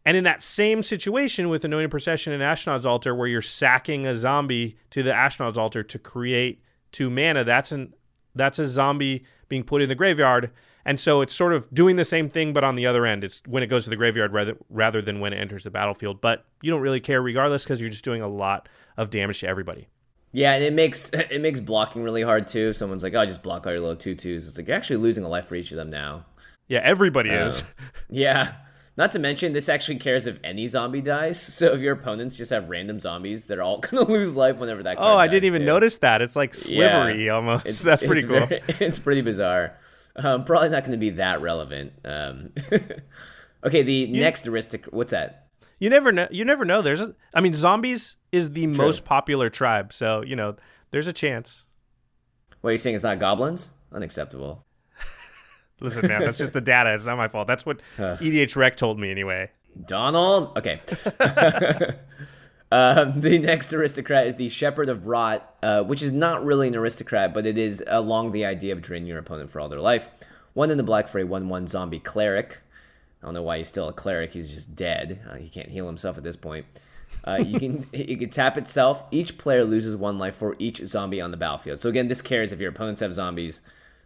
[0.05, 4.15] And in that same situation with Anointed Procession and Ashnod's Altar, where you're sacking a
[4.15, 6.63] zombie to the Ashnod's Altar to create
[6.93, 7.93] two mana, that's an
[8.35, 10.51] that's a zombie being put in the graveyard.
[10.85, 13.41] And so it's sort of doing the same thing, but on the other end, it's
[13.47, 16.21] when it goes to the graveyard rather rather than when it enters the battlefield.
[16.21, 19.47] But you don't really care regardless because you're just doing a lot of damage to
[19.47, 19.87] everybody.
[20.31, 22.69] Yeah, and it makes it makes blocking really hard too.
[22.69, 24.47] If someone's like, "Oh, just block all your two twos.
[24.47, 26.25] It's like you're actually losing a life for each of them now.
[26.67, 27.45] Yeah, everybody oh.
[27.45, 27.63] is.
[28.09, 28.53] Yeah.
[28.97, 31.41] Not to mention, this actually cares if any zombie dies.
[31.55, 34.97] So if your opponents just have random zombies, they're all gonna lose life whenever that.
[34.99, 35.65] Oh, I didn't even too.
[35.65, 36.21] notice that.
[36.21, 37.05] It's like Yeah.
[37.05, 37.65] slivery almost.
[37.65, 38.45] It's- That's pretty it's cool.
[38.45, 39.73] very- it's pretty bizarre.
[40.15, 41.93] Um, probably not going to be that relevant.
[42.05, 42.51] Um,
[43.65, 44.93] okay, the next aristocrat.
[44.93, 45.47] What's that?
[45.79, 46.27] You never know.
[46.31, 46.81] You never know.
[46.81, 50.55] There's, a, I mean, zombies is the most popular tribe, so you know
[50.91, 51.65] there's a chance.
[52.61, 52.95] What are you saying?
[52.95, 53.71] It's not goblins?
[53.91, 54.65] Unacceptable.
[55.81, 56.93] Listen, man, that's just the data.
[56.93, 57.47] It's not my fault.
[57.47, 59.51] That's what EDH Rec told me anyway.
[59.85, 60.57] Donald.
[60.57, 60.81] Okay.
[62.71, 66.75] um, the next aristocrat is the Shepherd of Rot, uh, which is not really an
[66.75, 70.09] aristocrat, but it is along the idea of draining your opponent for all their life.
[70.53, 72.59] One in the black for a one-one zombie cleric.
[73.21, 74.31] I don't know why he's still a cleric.
[74.31, 75.19] He's just dead.
[75.29, 76.65] Uh, he can't heal himself at this point.
[77.25, 79.03] Uh, you can it can tap itself.
[79.11, 81.81] Each player loses one life for each zombie on the battlefield.
[81.81, 83.61] So again, this cares if your opponents have zombies.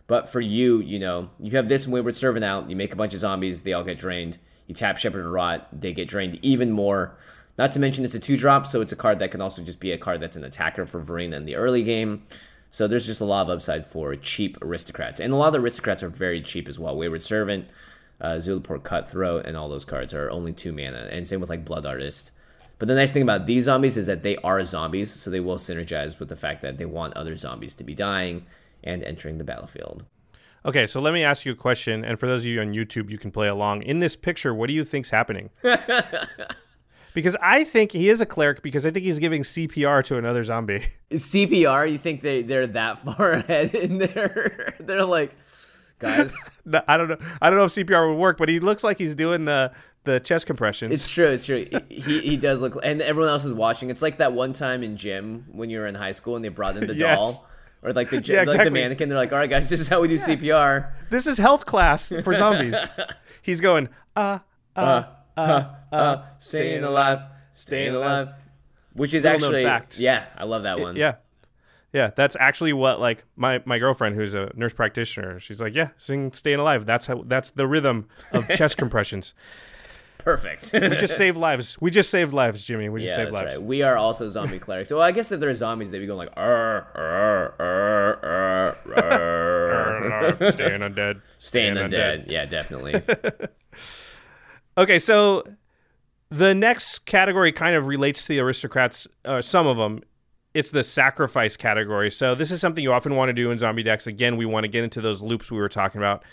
[0.08, 2.70] But for you, you know, you have this Wayward Servant out.
[2.70, 3.62] You make a bunch of zombies.
[3.62, 4.40] They all get drained.
[4.66, 5.68] You tap Shepherd of Rot.
[5.72, 7.16] They get drained even more.
[7.60, 9.82] Not to mention it's a two drop, so it's a card that can also just
[9.82, 12.24] be a card that's an attacker for Varina in the early game.
[12.72, 15.60] So there's just a lot of upside for cheap aristocrats, and a lot of the
[15.60, 16.96] aristocrats are very cheap as well.
[16.96, 17.68] Wayward Servant,
[18.22, 21.66] uh, Zulaport Cutthroat, and all those cards are only two mana, and same with like
[21.66, 22.32] Blood Artist.
[22.78, 25.58] But the nice thing about these zombies is that they are zombies, so they will
[25.58, 28.46] synergize with the fact that they want other zombies to be dying
[28.86, 30.06] and entering the battlefield.
[30.66, 33.10] Okay, so let me ask you a question, and for those of you on YouTube,
[33.10, 33.84] you can play along.
[33.84, 35.50] In this picture, what do you think's happening?
[37.14, 40.44] because I think he is a cleric because I think he's giving CPR to another
[40.44, 40.84] zombie.
[41.12, 44.76] CPR, you think they, they're that far ahead in there?
[44.80, 45.34] they're like,
[46.00, 47.18] guys, No, I don't know.
[47.42, 49.72] I don't know if CPR would work, but he looks like he's doing the
[50.06, 50.94] the chest compressions.
[50.94, 51.28] It's true.
[51.28, 51.66] It's true.
[51.90, 53.90] He he does look, and everyone else is watching.
[53.90, 56.50] It's like that one time in gym when you were in high school and they
[56.50, 57.18] brought in the Yes.
[57.18, 57.50] doll
[57.84, 59.10] or like the Yeah, like the mannequin.
[59.10, 62.14] They're like, "All right, guys, this is how we do CPR." this is health class
[62.24, 62.78] for zombies.
[63.42, 64.40] he's going, uh,
[64.76, 65.04] uh, uh,
[65.92, 67.20] uh, Staying alive,
[67.54, 68.30] staying alive.
[68.94, 70.00] Which is Little actually, fact.
[70.00, 70.96] yeah, I love that one.
[70.96, 71.16] Yeah.
[71.92, 75.90] Yeah, that's actually what like my, my girlfriend who's a nurse practitioner, she's like, Yeah,
[75.98, 76.86] sing Staying Alive.
[76.86, 79.34] That's how that's the rhythm of chest compressions.
[80.20, 80.72] Perfect.
[80.74, 81.78] We just saved lives.
[81.80, 82.90] We just saved lives, Jimmy.
[82.90, 83.56] We just yeah, saved lives.
[83.56, 83.64] right.
[83.64, 84.90] We are also zombie clerics.
[84.90, 90.52] So I guess if they're zombies, they'd be going like, "Arr, arr, arr, arr, arr."
[90.52, 91.22] Staying undead.
[91.40, 92.26] staying undead.
[92.30, 93.02] Yeah, definitely.
[94.80, 95.44] Okay, so
[96.30, 100.00] the next category kind of relates to the aristocrats, uh, some of them.
[100.54, 102.10] It's the sacrifice category.
[102.10, 104.08] So this is something you often want to do in zombie decks.
[104.08, 106.24] Again, we want to get into those loops we were talking about.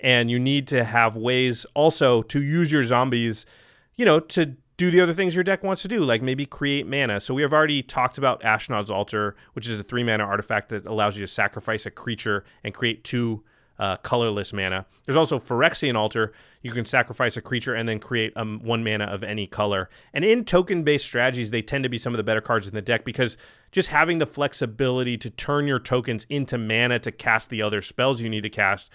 [0.00, 3.46] And you need to have ways also to use your zombies,
[3.94, 6.86] you know, to do the other things your deck wants to do, like maybe create
[6.86, 7.20] mana.
[7.20, 10.84] So we have already talked about Ashnod's Altar, which is a three mana artifact that
[10.84, 13.44] allows you to sacrifice a creature and create two
[13.78, 14.86] uh, colorless mana.
[15.04, 16.32] There's also Phyrexian Altar.
[16.62, 19.90] You can sacrifice a creature and then create um, one mana of any color.
[20.12, 22.74] And in token based strategies, they tend to be some of the better cards in
[22.74, 23.36] the deck because
[23.72, 28.20] just having the flexibility to turn your tokens into mana to cast the other spells
[28.20, 28.90] you need to cast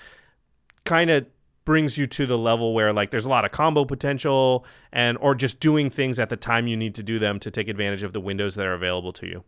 [0.85, 1.25] kind of
[1.65, 5.35] brings you to the level where like there's a lot of combo potential and or
[5.35, 8.13] just doing things at the time you need to do them to take advantage of
[8.13, 9.43] the windows that are available to you.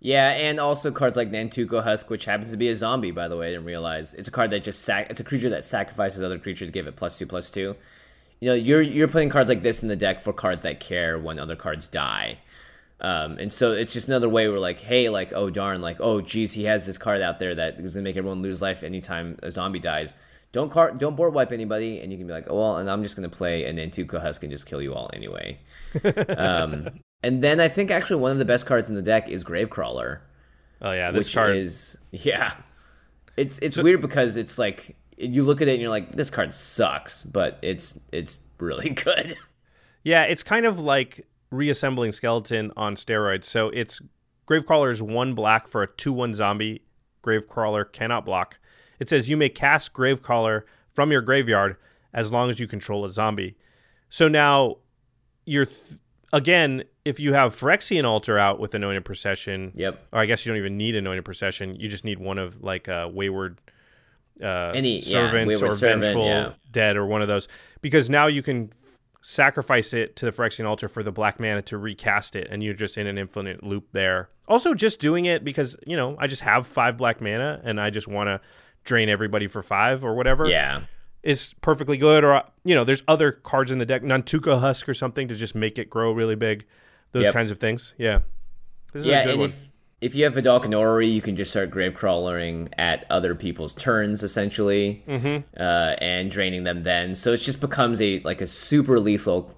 [0.00, 3.36] Yeah, and also cards like Nantuko Husk, which happens to be a zombie, by the
[3.36, 3.48] way.
[3.48, 5.10] I didn't realize it's a card that just sac.
[5.10, 7.74] It's a creature that sacrifices other creature to give it plus two plus two.
[8.40, 11.18] You know, you're you're putting cards like this in the deck for cards that care
[11.18, 12.38] when other cards die.
[13.00, 16.20] Um, and so it's just another way we're like, hey, like, oh darn, like, oh
[16.20, 19.36] geez, he has this card out there that is gonna make everyone lose life anytime
[19.42, 20.14] a zombie dies.
[20.52, 23.02] Don't car- don't board wipe anybody, and you can be like, oh well, and I'm
[23.02, 25.58] just gonna play an Nantuko Husk and just kill you all anyway.
[26.36, 29.44] um, and then I think actually one of the best cards in the deck is
[29.44, 30.20] Gravecrawler,
[30.80, 32.54] Oh yeah, this which card is yeah,
[33.36, 36.54] it's it's weird because it's like you look at it and you're like, this card
[36.54, 39.36] sucks, but it's it's really good.
[40.04, 43.44] Yeah, it's kind of like reassembling skeleton on steroids.
[43.44, 44.00] So it's
[44.46, 46.82] Gravecrawler is one black for a two one zombie.
[47.22, 48.58] Gravecrawler cannot block.
[49.00, 50.62] It says you may cast Gravecrawler
[50.94, 51.76] from your graveyard
[52.14, 53.56] as long as you control a zombie.
[54.08, 54.76] So now
[55.44, 55.98] you're th-
[56.32, 59.98] again, if you have Phyrexian Altar out with Anointed Procession, Yep.
[60.12, 61.74] or I guess you don't even need Anointed Procession.
[61.76, 63.58] You just need one of like a Wayward
[64.42, 66.52] uh, Any- yeah, Servant Wayward or Servant, Vengeful yeah.
[66.70, 67.48] Dead or one of those,
[67.80, 68.72] because now you can
[69.22, 72.74] sacrifice it to the Phyrexian Altar for the black mana to recast it, and you're
[72.74, 74.28] just in an infinite loop there.
[74.46, 77.90] Also, just doing it because you know I just have five black mana and I
[77.90, 78.40] just want to
[78.84, 80.82] drain everybody for five or whatever Yeah.
[81.22, 82.22] is perfectly good.
[82.24, 85.54] Or you know, there's other cards in the deck, Nantuko Husk or something to just
[85.54, 86.64] make it grow really big.
[87.12, 87.32] Those Yep.
[87.34, 87.94] kinds of things.
[87.98, 88.20] Yeah,
[88.92, 89.48] this is yeah, a good and one.
[89.50, 89.68] if
[90.00, 94.22] if you have Vedalken Orrery, you can just start grave crawling at other people's turns
[94.22, 95.60] essentially, Mm-hmm.
[95.60, 96.82] uh, and draining them.
[96.84, 99.54] Then, so it just becomes a like a super lethal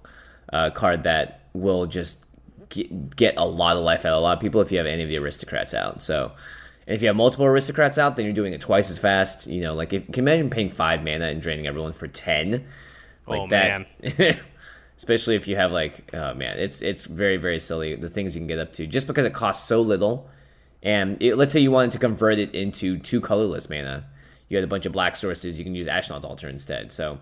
[0.51, 2.17] uh, card that will just
[2.69, 4.87] get, get a lot of life out of a lot of people if you have
[4.87, 6.01] any of the aristocrats out.
[6.01, 6.31] So.
[6.87, 9.45] And if you have multiple aristocrats out, then you're doing it twice as fast.
[9.45, 12.65] You know, like if can you imagine paying five mana and draining everyone for ten,
[13.27, 13.85] like Oh, that.
[15.01, 18.39] especially if you have like oh man it's it's very very silly the things you
[18.39, 20.29] can get up to just because it costs so little
[20.83, 24.05] and it, let's say you wanted to convert it into two colorless mana
[24.47, 27.17] you had a bunch of black sources you can use ashnod altar instead so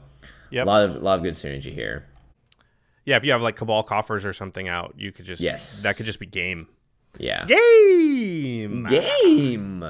[0.51, 0.65] Yep.
[0.65, 2.03] a lot of a lot of good synergy here
[3.05, 5.83] Yeah, if you have like Cabal coffers or something out, you could just Yes.
[5.83, 6.67] that could just be game.
[7.17, 8.83] yeah Game.
[8.87, 9.85] game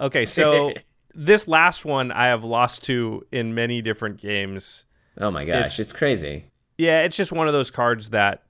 [0.00, 0.72] Okay, so
[1.14, 4.84] this last one I have lost to in many different games.
[5.18, 6.46] Oh my gosh It's- it's, crazy
[6.78, 8.42] Yeah, it's just one of those cards that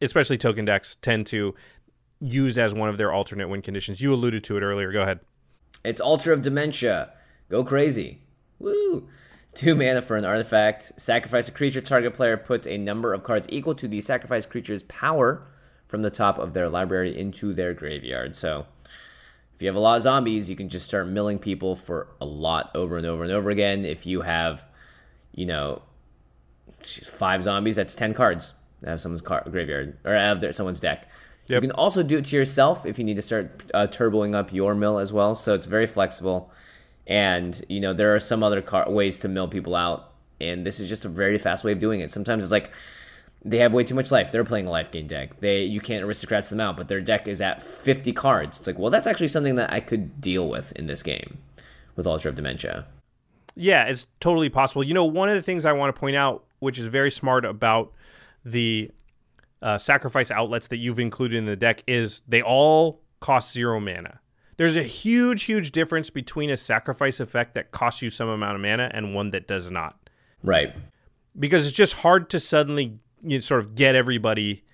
[0.00, 1.54] especially token decks tend to
[2.20, 4.00] use as one of their alternate win conditions.
[4.00, 4.92] You alluded to it earlier.
[4.92, 5.20] Go ahead.
[5.84, 7.10] It's Altar of Dementia.
[7.48, 8.22] Go crazy.
[8.58, 9.08] Woo!
[9.54, 10.92] Two mana for an artifact.
[10.96, 11.80] Sacrifice a creature.
[11.80, 15.46] Target player puts a number of cards equal to the sacrificed creature's power
[15.88, 18.34] from the top of their library into their graveyard.
[18.36, 18.66] So,
[19.54, 22.24] if you have a lot of zombies, you can just start milling people for a
[22.24, 23.84] lot over and over and over again.
[23.84, 24.66] If you have,
[25.34, 25.82] you know,
[26.84, 31.08] five zombies, that's 10 cards that have someone's car- graveyard or have their, someone's deck.
[31.48, 34.52] You can also do it to yourself if you need to start uh, turboing up
[34.52, 35.34] your mill as well.
[35.34, 36.50] So it's very flexible.
[37.06, 40.12] And, you know, there are some other car- ways to mill people out.
[40.40, 42.10] And this is just a very fast way of doing it.
[42.12, 42.70] Sometimes it's like
[43.44, 44.30] they have way too much life.
[44.30, 45.40] They're playing a life gain deck.
[45.40, 48.58] They You can't aristocrats them out, but their deck is at 50 cards.
[48.58, 51.38] It's like, well, that's actually something that I could deal with in this game
[51.96, 52.86] with Altar of Dementia.
[53.54, 54.82] Yeah, it's totally possible.
[54.82, 57.44] You know, one of the things I want to point out, which is very smart
[57.44, 57.92] about
[58.44, 58.90] the
[59.60, 64.20] uh, sacrifice outlets that you've included in the deck, is they all cost zero mana.
[64.56, 68.60] There's a huge, huge difference between a sacrifice effect that costs you some amount of
[68.60, 69.98] mana and one that does not.
[70.42, 70.74] Right.
[71.38, 74.64] Because it's just hard to suddenly you know, sort of get everybody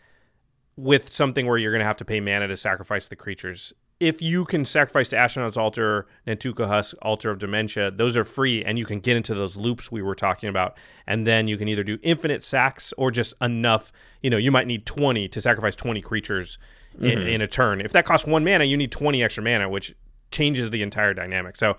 [0.76, 3.72] with something where you're going to have to pay mana to sacrifice the creatures.
[4.01, 8.64] If you can sacrifice to Ashnod's Altar, Nantuko Husk, Altar of Dementia, those are free,
[8.64, 10.76] and you can get into those loops we were talking about.
[11.07, 13.90] And then you can either do infinite sacks or just enough.
[14.22, 16.59] You know, you might need 20 to sacrifice 20 creatures
[17.01, 17.28] in, Mm-hmm.
[17.28, 17.80] in a turn.
[17.80, 19.94] If that costs one mana, you need 20 extra mana, which
[20.30, 21.57] changes the entire dynamic.
[21.57, 21.76] So,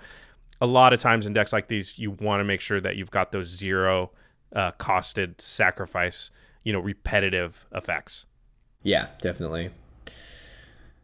[0.61, 3.11] a lot of times in decks like these, you want to make sure that you've
[3.11, 4.11] got those zero
[4.53, 6.31] uh, costed sacrifice,
[6.65, 8.25] you know, repetitive effects.
[8.83, 9.69] Yeah, definitely.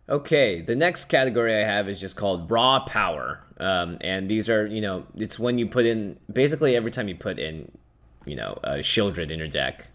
[0.08, 3.42] Okay, the next category I have is just called raw power.
[3.60, 7.16] Um, and these are, you know, it's when you put in, basically every time you
[7.16, 7.72] put in,
[8.26, 9.88] you know, a Sheoldred in your deck.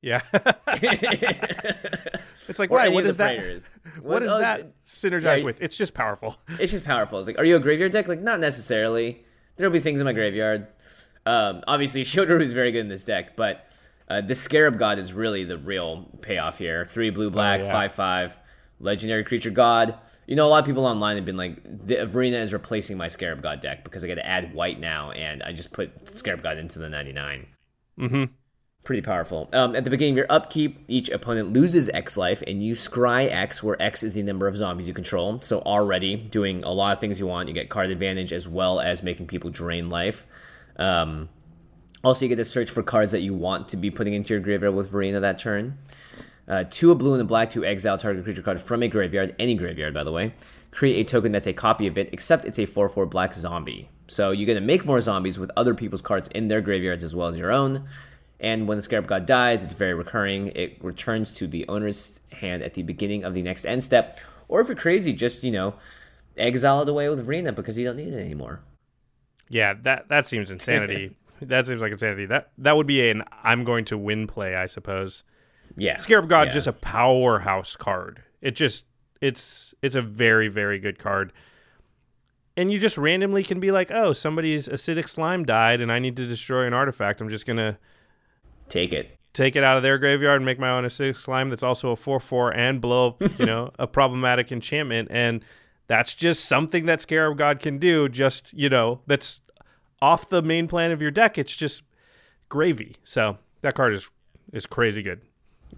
[0.00, 0.22] Yeah.
[2.48, 3.36] it's like, any What does that?
[3.36, 3.68] Praetors.
[4.02, 5.60] What does oh, that synergize yeah, with?
[5.60, 6.36] It's just powerful.
[6.60, 7.18] It's just powerful.
[7.18, 8.06] It's like, are you a graveyard deck?
[8.06, 9.24] Like, not necessarily.
[9.56, 10.68] There'll be things in my graveyard.
[11.26, 13.66] Um, obviously, Sheoldred is very good in this deck, but
[14.08, 16.86] uh, the Scarab God is really the real payoff here.
[16.86, 17.72] Three blue black, yeah.
[17.72, 18.36] five five,
[18.80, 19.94] legendary creature god.
[20.26, 23.08] You know, a lot of people online have been like, the Varina is replacing my
[23.08, 26.42] Scarab God deck because I got to add white now, and I just put Scarab
[26.42, 27.46] God into the 99.
[27.98, 28.24] Mm-hmm.
[28.84, 29.48] Pretty powerful.
[29.52, 33.30] Um, at the beginning of your upkeep, each opponent loses X life, and you scry
[33.30, 35.40] X, where X is the number of zombies you control.
[35.40, 37.48] So already doing a lot of things you want.
[37.48, 40.26] You get card advantage as well as making people drain life.
[40.76, 41.28] Um,
[42.04, 44.40] also, you get to search for cards that you want to be putting into your
[44.40, 45.78] graveyard with Varina that turn.
[46.48, 49.34] Uh, two a blue and a black to exile target creature card from a graveyard,
[49.38, 50.32] any graveyard, by the way.
[50.70, 53.88] Create a token that's a copy of it, except it's a 4 4 black zombie.
[54.06, 57.14] So you're going to make more zombies with other people's cards in their graveyards as
[57.14, 57.86] well as your own.
[58.40, 60.52] And when the Scarab God dies, it's very recurring.
[60.54, 64.18] It returns to the owner's hand at the beginning of the next end step.
[64.46, 65.74] Or if you're crazy, just, you know,
[66.36, 68.60] exile it away with Varina because you don't need it anymore.
[69.48, 71.16] Yeah, that that seems insanity.
[71.42, 72.26] that seems like insanity.
[72.26, 75.24] That that would be an I'm going to win play, I suppose.
[75.78, 75.96] Yeah.
[75.98, 76.52] Scarab God Yeah.
[76.54, 78.22] just a powerhouse card.
[78.42, 78.84] It just
[79.20, 81.32] it's it's a very very good card.
[82.56, 86.16] And you just randomly can be like, "Oh, somebody's acidic slime died and I need
[86.16, 87.20] to destroy an artifact.
[87.20, 87.78] I'm just going to
[88.68, 89.16] Take it.
[89.32, 91.96] take it out of their graveyard and make my own acidic slime that's also a
[91.96, 95.44] 4-4 and blow up, you know, a problematic enchantment and
[95.86, 99.40] that's just something that Scarab God can do just, you know, that's
[100.02, 101.38] off the main plan of your deck.
[101.38, 101.82] It's just
[102.50, 102.96] gravy.
[103.04, 104.10] So, that card is
[104.52, 105.22] is crazy good.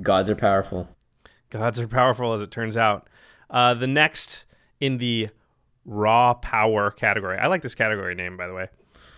[0.03, 0.88] Gods are powerful.
[1.51, 3.09] Gods are powerful, as it turns out.
[3.49, 4.45] Uh, the next
[4.80, 5.28] in the
[5.84, 7.38] raw power category.
[7.38, 8.68] I like this category name, by the way.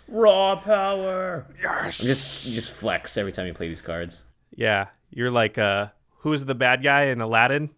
[0.08, 1.46] Raw power.
[1.62, 1.98] Yes.
[1.98, 4.24] Just you just flex every time you play these cards.
[4.54, 7.70] Yeah, you're like, uh, who's the bad guy in Aladdin?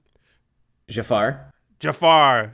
[0.89, 1.53] Jafar.
[1.81, 2.53] Jafar,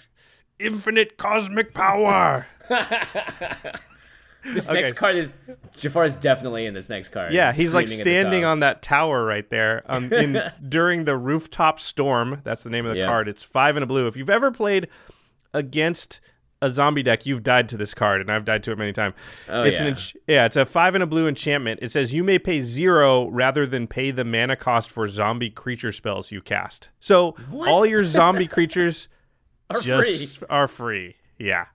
[0.59, 2.47] infinite cosmic power.
[4.45, 4.80] This Okay.
[4.80, 5.36] next card is
[5.76, 7.32] Jafar is definitely in this next card.
[7.32, 9.82] Yeah, he's like Screaming at the standing on that tower right there.
[9.86, 12.41] Um, in during the rooftop storm.
[12.45, 13.07] That's the name of the Yeah.
[13.07, 13.28] card.
[13.28, 14.07] It's five and a blue.
[14.07, 14.88] If you've ever played
[15.53, 16.20] against
[16.62, 19.14] a zombie deck, you've died to this card, and I've died to it many times.
[19.49, 19.93] Oh, it's an yeah.
[19.93, 21.80] ench- yeah, it's a five and a blue enchantment.
[21.82, 25.91] It says you may pay zero rather than pay the mana cost for zombie creature
[25.93, 26.91] spells you cast.
[27.01, 27.34] So
[27.66, 29.09] all your zombie creatures
[29.70, 30.47] Are just free.
[30.51, 31.16] are free.
[31.38, 31.66] Yeah.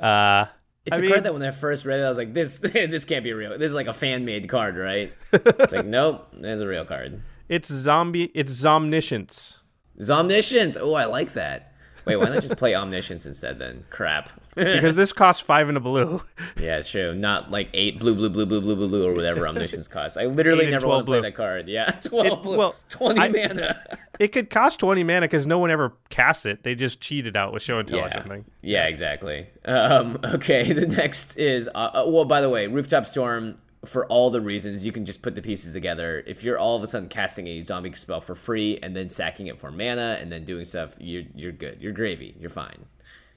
[0.00, 0.46] Uh,
[0.86, 2.58] It's I a mean- card that when I first read it, I was like, "This,
[2.62, 3.58] this can't be real.
[3.58, 7.22] This is like a fan made card, right?" it's like, nope, there's a real card.
[7.48, 8.30] it's zombie.
[8.34, 9.58] It's zomniscience.
[10.00, 10.76] Zomniscience.
[10.80, 11.73] Oh, I like that.
[12.06, 13.84] Wait, why not just play Omniscience instead then?
[13.90, 14.28] Crap.
[14.54, 16.22] because this costs five and a blue.
[16.60, 17.14] yeah, it's true.
[17.14, 20.16] Not like eight blue, blue, blue, blue, blue, blue, blue, or whatever Omniscience costs.
[20.16, 21.68] I literally never 12 want to play that card.
[21.68, 23.98] Yeah, twelve It- blue, well, twenty I- mana.
[24.20, 26.62] It could cost 20 mana because no one ever casts it.
[26.62, 28.12] They just cheated out with show and tell or yeah.
[28.14, 28.44] something.
[28.62, 29.48] Yeah, exactly.
[29.64, 32.24] Um, okay, the next is uh, uh, well.
[32.24, 33.56] By the way, rooftop storm.
[33.86, 36.22] For all the reasons, you can just put the pieces together.
[36.26, 39.46] If you're all of a sudden casting a zombie spell for free and then sacking
[39.46, 41.80] it for mana and then doing stuff, you're you're good.
[41.80, 42.34] You're gravy.
[42.38, 42.86] You're fine.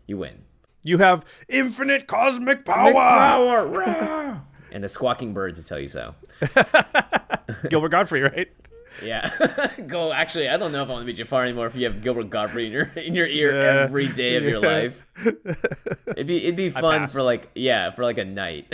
[0.06, 0.43] You win.
[0.84, 4.41] You have infinite cosmic power.
[4.70, 6.14] And the squawking bird to tell you so.
[7.70, 8.48] Gilbert Gottfried, right?
[9.02, 9.72] Yeah.
[9.88, 10.12] Go.
[10.12, 11.68] Actually, I don't know if I want to be Jafar anymore.
[11.68, 13.84] If you have Gilbert Gottfried in your in your ear Yeah.
[13.84, 15.02] every day of your life,
[16.08, 18.72] it'd be it'd be fun for like yeah for like a night.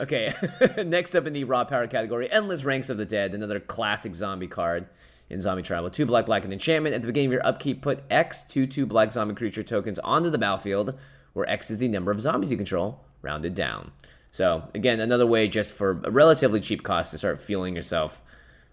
[0.00, 0.34] Okay.
[0.84, 4.46] Next up in the raw power category, Endless Ranks of the Dead, another classic zombie
[4.46, 4.88] card
[5.30, 5.90] in Zombie Tribal.
[5.90, 6.94] Two black, black, and enchantment.
[6.94, 10.30] At the beginning of your upkeep, put X two two black zombie creature tokens onto
[10.30, 10.98] the battlefield,
[11.32, 13.92] where X is the number of zombies you control, rounded down.
[14.30, 18.22] So again, another way just for a relatively cheap cost to start fueling yourself,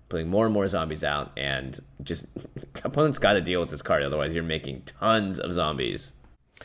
[0.10, 2.26] putting more and more zombies out, and just
[2.84, 4.04] opponents got to deal with this card.
[4.04, 6.14] Otherwise, you're making tons of zombies.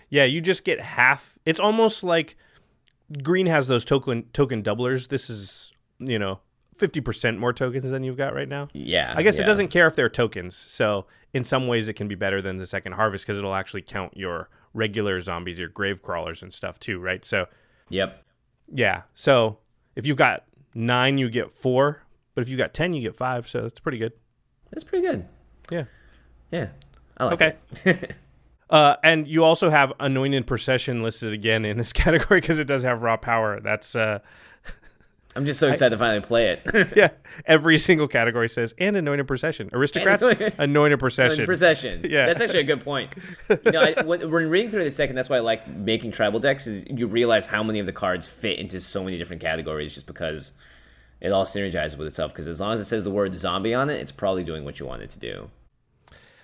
[0.09, 1.39] Yeah, you just get half.
[1.45, 2.37] It's almost like
[3.23, 5.09] green has those token token doublers.
[5.09, 6.41] This is, you know,
[6.79, 8.69] 50% more tokens than you've got right now.
[8.73, 9.13] Yeah.
[9.17, 9.43] I guess yeah.
[9.43, 10.57] it doesn't care if they're tokens.
[10.57, 13.83] So in some ways, it can be better than the second harvest because it'll actually
[13.83, 17.25] count your regular zombies, your grave crawlers and stuff too, right?
[17.25, 17.47] So
[17.91, 18.25] Yep.
[18.73, 19.03] yeah.
[19.15, 19.59] So
[19.97, 20.45] if you've got
[20.75, 22.03] nine, you get four.
[22.35, 23.49] But if you got ten, you get five.
[23.49, 24.13] So it's pretty good.
[24.71, 25.27] That's pretty good.
[25.71, 25.85] Yeah.
[26.51, 26.69] Yeah.
[27.19, 27.57] I like Okay.
[27.85, 28.15] it.
[28.71, 32.83] Uh, and you also have anointed procession listed again in this category because it does
[32.83, 33.61] have raw power.
[33.61, 34.21] That's uh,
[35.37, 36.93] I'm just so excited to finally play it.
[36.97, 37.11] yeah.
[37.47, 39.71] Every single category says and anointed procession.
[39.73, 41.47] Aristocrats, anointed- anointed procession.
[41.47, 42.07] Procession.
[42.09, 42.27] Yeah.
[42.27, 43.12] That's actually a good point.
[43.49, 46.41] You know, I, when, when reading through the second, that's why I like making tribal
[46.41, 46.66] decks.
[46.66, 50.07] Is you realize how many of the cards fit into so many different categories just
[50.07, 50.53] because
[51.21, 52.33] it all synergizes with itself.
[52.33, 54.81] Because as long as it says the word zombie on it, it's probably doing what
[54.81, 55.51] you want it to do.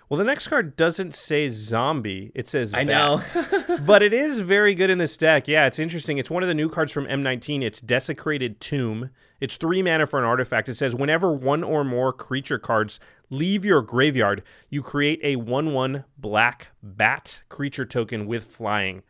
[0.09, 3.34] Well, the next card doesn't say zombie; it says I bat.
[3.34, 3.78] know.
[3.86, 5.48] but it is very good in this deck.
[5.48, 6.18] Yeah, it's interesting.
[6.18, 7.62] It's one of the new cards from M19.
[7.62, 9.11] It's Desecrated Tomb.
[9.40, 10.68] It's three mana for an artifact.
[10.68, 13.00] It says whenever one or more creature cards
[13.30, 19.02] leave your graveyard, you create a 1 1 black bat creature token with flying.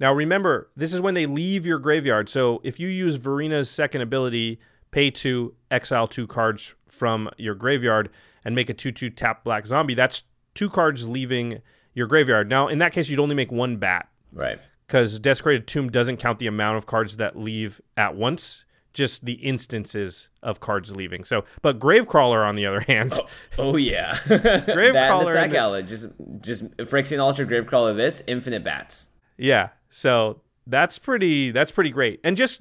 [0.00, 2.28] Now, remember, this is when they leave your graveyard.
[2.28, 4.60] So if you use Varina's second ability,
[4.90, 8.10] pay to exile two cards from your graveyard
[8.44, 10.24] and make a 2 2 tap black zombie, that's
[10.54, 11.60] two cards leaving
[11.94, 12.48] your graveyard.
[12.48, 14.58] Now, in that case, you'd only make one bat right.
[14.86, 19.34] because Desecrated Tomb doesn't count the amount of cards that leave at once, just the
[19.34, 21.24] instances of cards leaving.
[21.24, 23.26] So, but Gravecrawler, on the other hand, Oh,
[23.58, 24.18] oh yeah.
[24.26, 29.08] that and the Gravecrawler in this- Just just Phyrexian Altar Gravecrawler this, infinite bats.
[29.36, 29.70] Yeah.
[29.88, 32.20] So that's pretty that's pretty great.
[32.24, 32.60] And just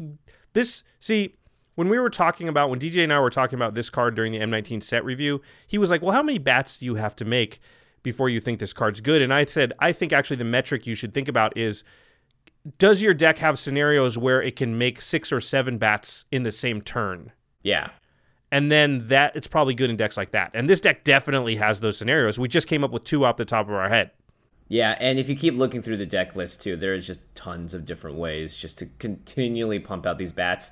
[0.53, 1.35] this see
[1.75, 4.31] when we were talking about when DJ and I were talking about this card during
[4.31, 7.25] the M19 set review, he was like, "Well, how many bats do you have to
[7.25, 7.59] make
[8.03, 10.95] before you think this card's good?" And I said, "I think actually the metric you
[10.95, 11.83] should think about is
[12.77, 16.51] does your deck have scenarios where it can make 6 or 7 bats in the
[16.51, 17.89] same turn?" Yeah.
[18.51, 20.51] And then that it's probably good in decks like that.
[20.53, 22.37] And this deck definitely has those scenarios.
[22.37, 24.11] We just came up with two off the top of our head.
[24.69, 27.85] Yeah, and if you keep looking through the deck list too, there's just tons of
[27.85, 30.71] different ways just to continually pump out these bats.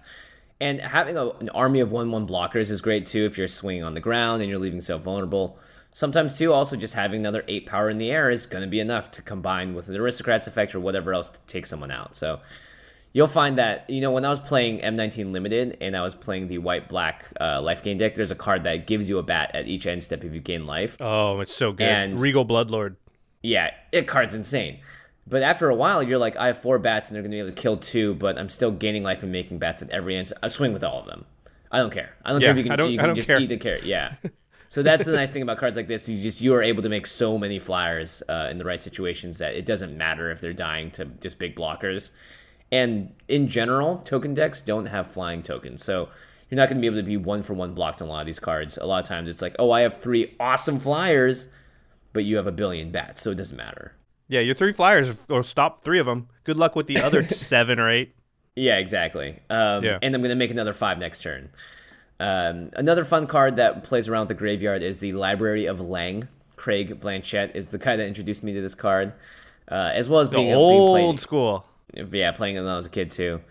[0.62, 3.84] And having a, an army of 1 1 blockers is great too if you're swinging
[3.84, 5.57] on the ground and you're leaving yourself vulnerable.
[5.91, 8.80] Sometimes too, also just having another 8 power in the air is going to be
[8.80, 12.16] enough to combine with an aristocrat's effect or whatever else to take someone out.
[12.16, 12.39] So
[13.12, 16.47] you'll find that, you know, when I was playing M19 Limited and I was playing
[16.47, 19.51] the white black uh, life gain deck, there's a card that gives you a bat
[19.55, 20.95] at each end step if you gain life.
[20.99, 21.88] Oh, it's so good.
[21.88, 22.97] And- Regal Bloodlord.
[23.41, 24.80] Yeah, it card's insane.
[25.28, 27.39] But after a while, you're like, I have four bats and they're going to be
[27.39, 30.32] able to kill two, but I'm still gaining life and making bats at every end.
[30.41, 31.26] I swing with all of them.
[31.72, 32.15] I don't care.
[32.26, 33.39] I don't Yeah, care if you can, I don't- you I don't just care.
[33.39, 33.84] eat the carrot.
[33.86, 34.15] Yeah.
[34.67, 36.09] so that's the nice thing about cards like this.
[36.09, 39.38] You just you are able to make so many flyers uh, in the right situations
[39.38, 42.11] that it doesn't matter if they're dying to just big blockers.
[42.72, 46.09] And in general, token decks don't have flying tokens, so
[46.49, 48.22] you're not going to be able to be one for one blocked on a lot
[48.22, 48.78] of these cards.
[48.78, 51.47] A lot of times, it's like, oh, I have three awesome flyers,
[52.13, 53.93] but you have a billion bats, so it doesn't matter.
[54.32, 56.29] Yeah, your three flyers or stop three of them.
[56.45, 58.15] Good luck with the other seven or eight.
[58.55, 59.39] Yeah, exactly.
[59.49, 59.99] Um, Yeah.
[60.01, 61.49] And I'm going to make another five next turn.
[62.19, 66.27] Um, another fun card that plays around with the graveyard is the Library of Leng.
[66.55, 69.11] Craig Blanchett is the guy that introduced me to this card,
[69.69, 71.65] uh, as well as The being, being old played, school.
[71.93, 73.41] yeah, playing it when I was a kid too,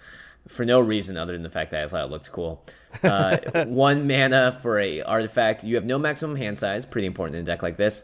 [0.48, 2.64] for no reason other than the fact that I thought it looked cool.
[3.04, 5.62] Uh, one mana for a artifact.
[5.62, 8.02] You have no maximum hand size, pretty important in a deck like this.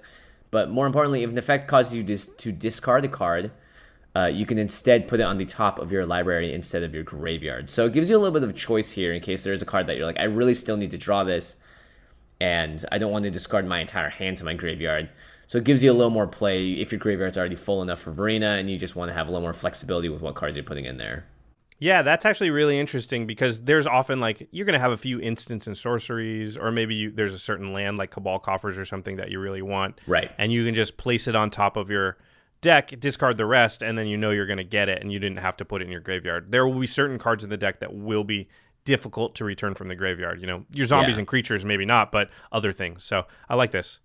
[0.51, 3.51] But more importantly, if an effect causes you dis- to discard a card,
[4.15, 7.03] uh, you can instead put it on the top of your library instead of your
[7.03, 7.69] graveyard.
[7.69, 9.67] So it gives you a little bit of choice here in case there is a
[9.67, 11.57] card that you're like, I really still need to draw this,
[12.41, 15.11] and I don't want to discard my entire hand to my graveyard.
[15.49, 18.11] So it gives you a little more play if your graveyard's already full enough for
[18.11, 20.65] Varina, and you just want to have a little more flexibility with what cards you're
[20.65, 21.27] putting in there.
[21.79, 25.21] Yeah, that's actually really interesting because there's often like you're going to have a few
[25.21, 29.17] instants and sorceries, or maybe you, there's a certain land like Cabal Coffers or something
[29.17, 30.01] that you really want.
[30.07, 30.31] Right.
[30.39, 32.17] And you can just place it on top of your
[32.63, 35.19] deck, discard the rest, and then you know you're going to get it and you
[35.19, 36.51] didn't have to put it in your graveyard.
[36.51, 38.49] There will be certain cards in the deck that will be
[38.87, 40.41] difficult to return from the graveyard.
[40.41, 41.21] You know, your zombies Yeah.
[41.21, 43.05] and creatures, maybe not, but other things.
[43.05, 43.99] So I like this.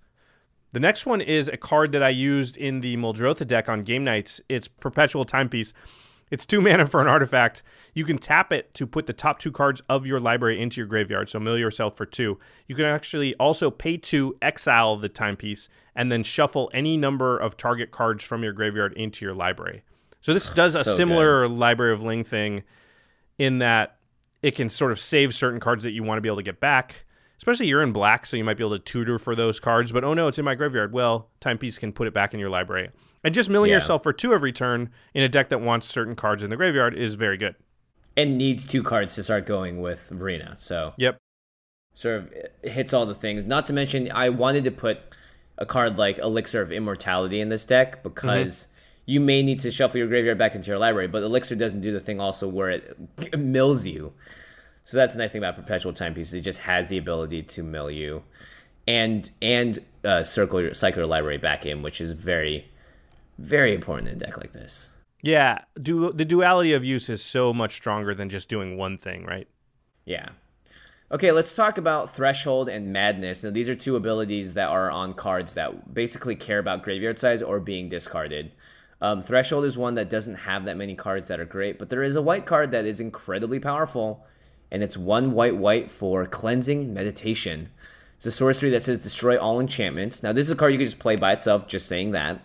[0.74, 4.04] The next one is a card that I used in the Muldrotha deck on game
[4.04, 4.42] nights.
[4.50, 5.74] It's Perpetual Timepiece.
[6.32, 7.62] It's two mana for an artifact.
[7.94, 10.88] You can tap it to put the top two cards of your library into your
[10.88, 11.30] graveyard.
[11.30, 12.40] So mill yourself for two.
[12.68, 17.58] You can actually also pay to exile the timepiece and then shuffle any number of
[17.58, 19.84] target cards from your graveyard into your library.
[20.22, 22.64] So this does a So similar Library of Leng thing
[23.38, 23.98] in that
[24.42, 26.60] it can sort of save certain cards that you want to be able to get
[26.60, 27.06] back.
[27.38, 29.92] Especially you're in black, so you might be able to tutor for those cards.
[29.92, 30.94] But oh no, it's in my graveyard.
[30.94, 32.92] Well, Timepiece can put it back in your library.
[33.24, 33.78] And just milling Yeah.
[33.78, 36.96] yourself for two every turn in a deck that wants certain cards in the graveyard
[36.96, 37.56] is very good.
[38.18, 40.56] And needs two cards to start going with Varina.
[40.58, 41.18] So Yep.
[41.94, 43.46] sort of hits all the things.
[43.46, 45.00] Not to mention, I wanted to put
[45.58, 49.02] a card like Elixir of Immortality in this deck because mm-hmm.
[49.06, 51.92] you may need to shuffle your graveyard back into your library, but Elixir doesn't do
[51.92, 54.14] the thing also where it mills you.
[54.84, 56.34] So that's the nice thing about Perpetual Timepieces.
[56.34, 58.24] It just has the ability to mill you
[58.88, 62.71] and and uh, circle your cycle your library back in, which is very
[63.38, 64.92] very important in a deck like this.
[65.24, 69.26] Yeah, du- the duality of use is so much stronger than just doing one thing,
[69.26, 69.48] right?
[70.06, 70.30] Yeah.
[71.12, 73.44] Okay, let's talk about Threshold and Madness.
[73.44, 77.42] Now, these are two abilities that are on cards that basically care about graveyard size
[77.42, 78.54] or being discarded.
[79.02, 82.04] Um, Threshold is one that doesn't have that many cards that are great, but there
[82.04, 84.26] is a white card that is incredibly powerful,
[84.72, 87.70] and it's one white white for Cleansing Meditation.
[88.18, 90.24] It's a sorcery that says destroy all enchantments.
[90.24, 92.40] Now, this is a card you can just play by itself, just saying that.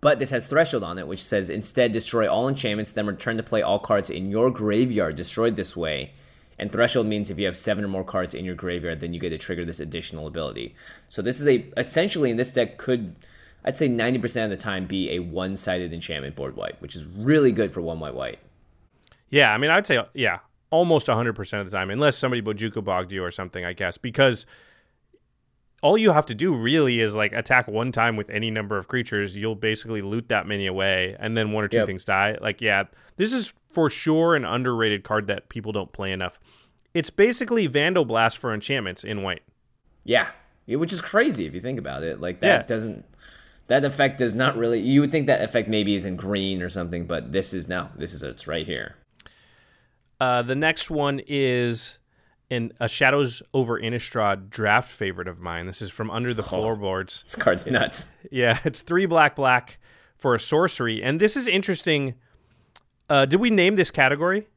[0.00, 3.42] But this has threshold on it, which says instead destroy all enchantments, then return to
[3.42, 6.12] play all cards in your graveyard destroyed this way.
[6.58, 9.20] And threshold means if you have seven or more cards in your graveyard, then you
[9.20, 10.74] get to trigger this additional ability.
[11.08, 13.16] So this is a essentially in this deck could
[13.64, 17.52] I'd say 90% of the time be a one-sided enchantment board white, which is really
[17.52, 18.38] good for one white white.
[19.28, 20.40] Yeah, I mean I'd say yeah,
[20.70, 24.46] almost 100% of the time unless somebody Bojuka bogged you or something, I guess, because
[25.82, 28.88] all you have to do really is like attack one time with any number of
[28.88, 29.36] creatures.
[29.36, 31.86] You'll basically loot that many away, and then one or two yep.
[31.86, 32.36] things die.
[32.40, 32.84] Like, yeah,
[33.16, 36.38] this is for sure an underrated card that people don't play enough.
[36.92, 39.42] It's basically Vandal Blast for enchantments in white.
[40.04, 40.28] Yeah,
[40.66, 42.20] which is crazy if you think about it.
[42.20, 42.62] Like that yeah.
[42.66, 43.04] doesn't
[43.68, 44.80] that effect does not really.
[44.80, 47.88] You would think that effect maybe is in green or something, but this is no.
[47.96, 48.96] This is it's right here.
[50.20, 51.99] Uh, the next one is
[52.50, 55.66] in a Shadows over Innistrad draft favorite of mine.
[55.66, 57.22] This is from Under the oh, Floorboards.
[57.22, 58.12] This card's nuts.
[58.30, 59.78] Yeah, it's three black black
[60.16, 62.14] for a sorcery, and this is interesting.
[63.08, 64.48] Uh, did we name this category?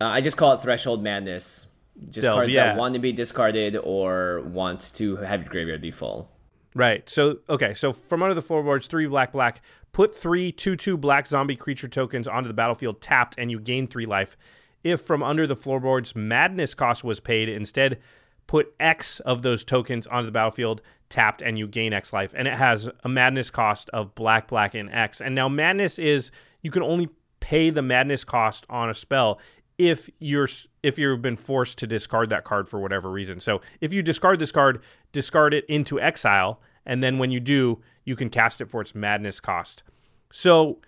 [0.00, 1.66] Uh, I just call it Threshold Madness.
[2.10, 2.66] Just Delve, cards yeah.
[2.66, 6.28] that want to be discarded or want to have your graveyard be full.
[6.74, 7.08] Right.
[7.08, 7.72] So okay.
[7.72, 9.62] So from under the floorboards, three black black.
[9.92, 13.86] Put three two two black zombie creature tokens onto the battlefield tapped, and you gain
[13.86, 14.36] three life
[14.84, 17.48] if from under the floorboards madness cost was paid.
[17.48, 17.98] Instead,
[18.46, 22.32] put X of those tokens onto the battlefield, tapped, and you gain X life.
[22.36, 25.20] And it has a madness cost of black, black, and X.
[25.20, 26.30] And now madness is
[26.62, 27.08] you can only
[27.40, 29.40] pay the madness cost on a spell
[29.76, 30.48] if you're
[30.82, 33.40] if you've been forced to discard that card for whatever reason.
[33.40, 34.82] So if you discard this card,
[35.12, 38.94] discard it into exile, and then when you do, you can cast it for its
[38.94, 39.82] madness cost.
[40.30, 40.78] So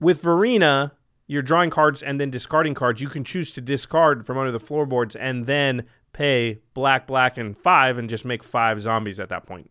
[0.00, 0.92] with Varina,
[1.26, 3.00] you're drawing cards and then discarding cards.
[3.00, 7.56] You can choose to discard from under the floorboards and then pay black, black, and
[7.56, 9.70] five and just make five zombies at that point.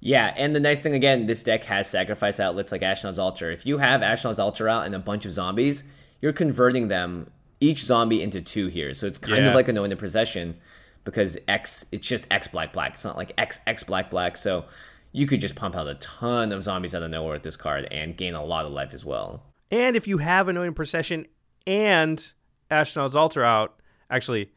[0.00, 3.50] Yeah, and the nice thing again, this deck has sacrifice outlets like Ashnod's Altar.
[3.50, 5.84] If you have Ashnod's Altar out and a bunch of zombies,
[6.20, 8.92] you're converting them each zombie into two here.
[8.92, 9.48] So it's kind yeah.
[9.48, 10.56] of like a no in the possession
[11.04, 12.94] because X it's just X black black.
[12.94, 14.36] It's not like X X black black.
[14.36, 14.66] So
[15.12, 17.88] you could just pump out a ton of zombies out of nowhere with this card
[17.90, 19.42] and gain a lot of life as well.
[19.70, 21.26] And if you have Anointed Procession
[21.66, 22.32] and
[22.70, 24.52] Ashnod's Altar out, actually,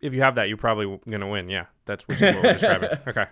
[0.00, 1.48] if you have that, you're probably gonna win.
[1.48, 2.90] Yeah, that's what we're describing.
[3.06, 3.26] Okay,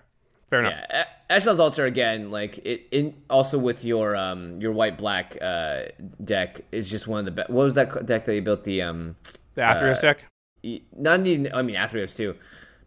[0.50, 0.74] fair enough.
[0.90, 2.86] Yeah, Ashnod's Altar again, like it.
[2.90, 5.84] In also with your um your white black uh
[6.22, 7.50] deck is just one of the best.
[7.50, 9.16] What was that deck that you built the um
[9.54, 10.24] the Athreos uh, deck?
[10.96, 12.36] Not even I mean Athreos too,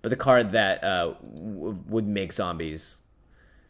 [0.02, 3.02] but the card that uh w- would make zombies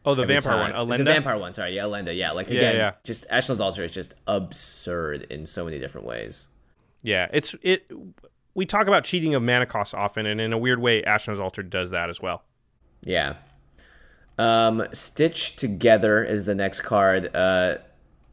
[0.05, 0.73] Oh, the vampire time.
[0.73, 0.97] one, Elenda.
[0.97, 2.15] The vampire one, sorry, yeah, Elenda.
[2.15, 2.91] Yeah, like again, yeah, yeah.
[3.03, 6.47] just Ashnod's Altar is just absurd in so many different ways.
[7.03, 7.89] Yeah, it's it.
[8.53, 11.63] We talk about cheating of mana costs often, and in a weird way, Ashnod's Altar
[11.63, 12.43] does that as well.
[13.03, 13.35] Yeah.
[14.37, 17.33] Um, Stitch Together is the next card.
[17.35, 17.77] Uh,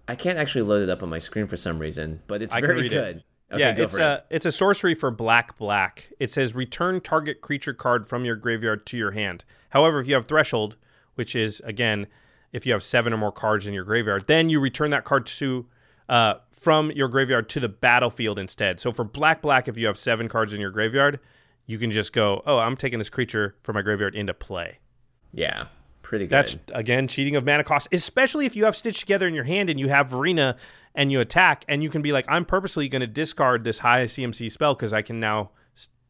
[0.09, 2.61] I can't actually load it up on my screen for some reason, but it's I
[2.61, 3.19] very good.
[3.19, 3.25] It.
[3.53, 4.27] Okay, yeah, it's a it.
[4.31, 6.09] it's a sorcery for black black.
[6.19, 9.45] It says return target creature card from your graveyard to your hand.
[9.71, 10.77] However, if you have threshold,
[11.21, 12.07] which is again,
[12.51, 15.27] if you have seven or more cards in your graveyard, then you return that card
[15.27, 15.67] to
[16.09, 18.81] uh, from your graveyard to the battlefield instead.
[18.81, 21.21] So for black black, if you have seven cards in your graveyard,
[21.67, 24.79] you can just go, oh, I'm taking this creature from my graveyard into play.
[25.31, 25.67] Yeah,
[26.01, 26.31] pretty good.
[26.31, 29.69] That's again cheating of mana cost, especially if you have Stitch Together in your hand
[29.69, 30.57] and you have Varina
[30.95, 34.05] and you attack, and you can be like, I'm purposely going to discard this high
[34.05, 35.51] CMC spell because I can now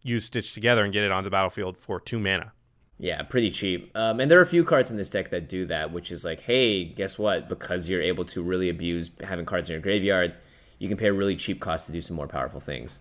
[0.05, 2.53] use Stitch Together and get it onto the battlefield for two mana.
[3.01, 3.91] Yeah, pretty cheap.
[3.97, 6.23] Um, and there are a few cards in this deck that do that, which is
[6.23, 7.49] like, hey, guess what?
[7.49, 10.35] Because you're able to really abuse having cards in your graveyard,
[10.79, 12.99] you can pay a really cheap cost to do some more powerful things.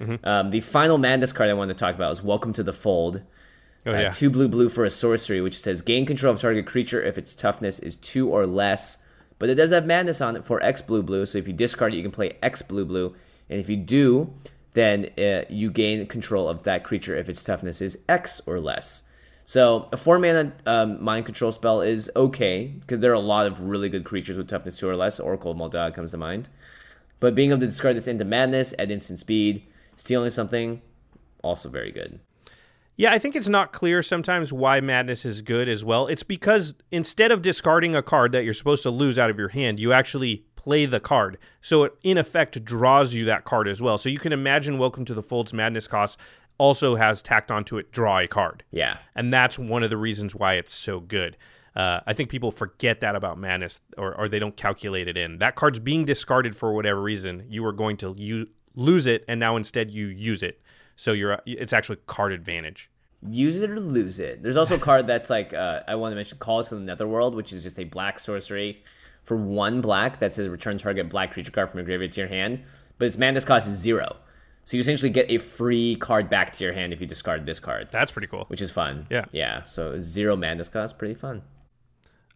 [0.00, 0.26] Mm-hmm.
[0.26, 3.20] Um, the final Madness card I wanted to talk about is Welcome to the Fold.
[3.84, 4.10] Oh, uh, yeah.
[4.10, 7.34] Two blue blue for a sorcery, which says gain control of target creature if its
[7.34, 8.98] toughness is two or less.
[9.38, 11.92] But it does have madness on it for X blue blue, so if you discard
[11.92, 13.14] it, you can play X blue blue.
[13.50, 14.32] And if you do,
[14.72, 19.02] then uh, you gain control of that creature if its toughness is X or less.
[19.52, 23.46] So a four mana um, mind control spell is okay because there are a lot
[23.46, 25.20] of really good creatures with toughness two or less.
[25.20, 26.48] Oracle of comes to mind,
[27.20, 29.62] but being able to discard this into madness at instant speed,
[29.94, 30.80] stealing something,
[31.42, 32.18] also very good.
[32.96, 36.06] Yeah, I think it's not clear sometimes why Madness is good as well.
[36.06, 39.48] It's because instead of discarding a card that you're supposed to lose out of your
[39.48, 41.38] hand, you actually play the card.
[41.60, 43.98] So it, in effect, draws you that card as well.
[43.98, 46.18] So you can imagine Welcome to the Fold's Madness cost
[46.62, 48.62] also has tacked onto it draw a card.
[48.70, 48.98] Yeah.
[49.16, 51.36] And that's one of the reasons why it's so good.
[51.74, 55.38] Uh, I think people forget that about Madness or, or they don't calculate it in.
[55.38, 57.46] That card's being discarded for whatever reason.
[57.48, 58.46] You are going to u-
[58.76, 60.60] lose it, and now instead you use it.
[60.94, 62.88] So you're it's actually card advantage.
[63.28, 64.40] Use it or lose it.
[64.44, 67.34] There's also a card that's like uh, I want to mention Calls to the Netherworld,
[67.34, 68.84] which is just a black sorcery
[69.24, 72.28] for one black that says return target black creature card from your graveyard to your
[72.28, 72.62] hand,
[72.98, 74.18] but its madness cost is zero.
[74.64, 77.58] So you essentially get a free card back to your hand if you discard this
[77.58, 77.88] card.
[77.90, 78.44] That's pretty cool.
[78.46, 79.06] Which is fun.
[79.10, 79.24] Yeah.
[79.32, 79.64] Yeah.
[79.64, 81.42] So zero madness cost, pretty fun.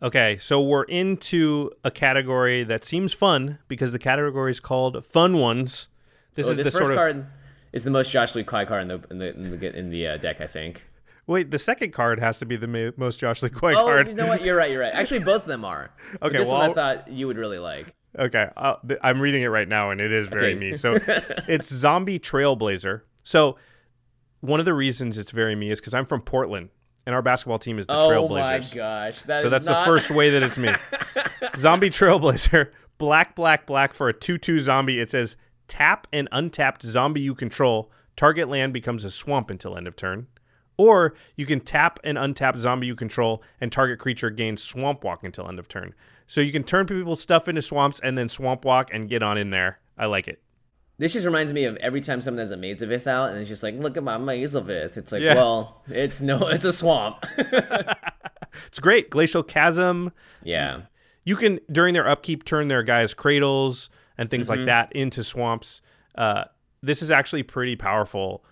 [0.03, 5.39] Okay, so we're into a category that seems fun because the category is called Fun
[5.39, 5.89] Ones.
[6.35, 7.27] This oh, is this the first sort of card
[7.72, 10.07] is the most Josh Lee Kwai card in the in the in the, in the
[10.07, 10.85] uh, deck, I think.
[11.27, 14.09] Wait, the second card has to be the most Josh Lee Kwai oh, card.
[14.09, 14.45] you know what?
[14.45, 14.70] You're right.
[14.70, 14.95] You're right.
[14.95, 15.91] Actually, both of them are.
[16.14, 17.95] okay, but this well, one I thought you would really like.
[18.19, 20.71] Okay, uh, I'm reading it right now, and it is very okay.
[20.71, 20.77] me.
[20.77, 20.95] So
[21.49, 23.03] it's Zombie Trailblazer.
[23.23, 23.57] So
[24.41, 26.71] one of the reasons it's very me is because I'm from Portland,
[27.05, 28.73] and our basketball team is the oh Trailblazers.
[28.73, 29.23] Oh my gosh!
[29.25, 29.85] That so that's not...
[29.85, 30.71] the first way that it's me.
[31.57, 34.99] zombie Trailblazer, black, black, black for a two-two zombie.
[34.99, 35.37] It says
[35.69, 37.91] tap an untapped zombie you control.
[38.17, 40.27] Target land becomes a swamp until end of turn.
[40.79, 45.25] Or you can tap an untapped zombie you control, and target creature gains swamp walk
[45.25, 45.95] until end of turn.
[46.27, 49.39] So you can turn people's stuff into swamps and then swamp walk and get on
[49.39, 49.79] in there.
[49.97, 50.43] I like it.
[50.99, 53.39] This just reminds me of every time someone has a Maze of Ith out, and
[53.39, 54.97] it's just like, look at my Maze of Ith.
[54.97, 55.35] It's like, yeah.
[55.35, 57.24] well, it's no, it's a swamp.
[58.66, 59.11] it's great.
[59.11, 60.12] Glacial Chasm.
[60.43, 60.83] Yeah.
[61.24, 64.61] You can during their upkeep turn their Gaea's Cradles and things mm-hmm.
[64.61, 65.83] like that into swamps.
[66.14, 66.45] Uh,
[66.83, 68.45] this is actually pretty powerful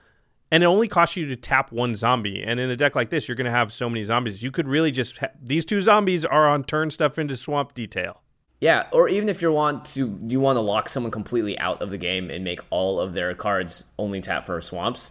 [0.54, 2.40] and it only costs you to tap one zombie.
[2.40, 4.40] And in a deck like this, you're going to have so many zombies.
[4.40, 8.22] You could really just ha- these two zombies are on turn stuff into swamp detail.
[8.60, 11.90] Yeah, or even if you want to you want to lock someone completely out of
[11.90, 15.10] the game and make all of their cards only tap for swamps,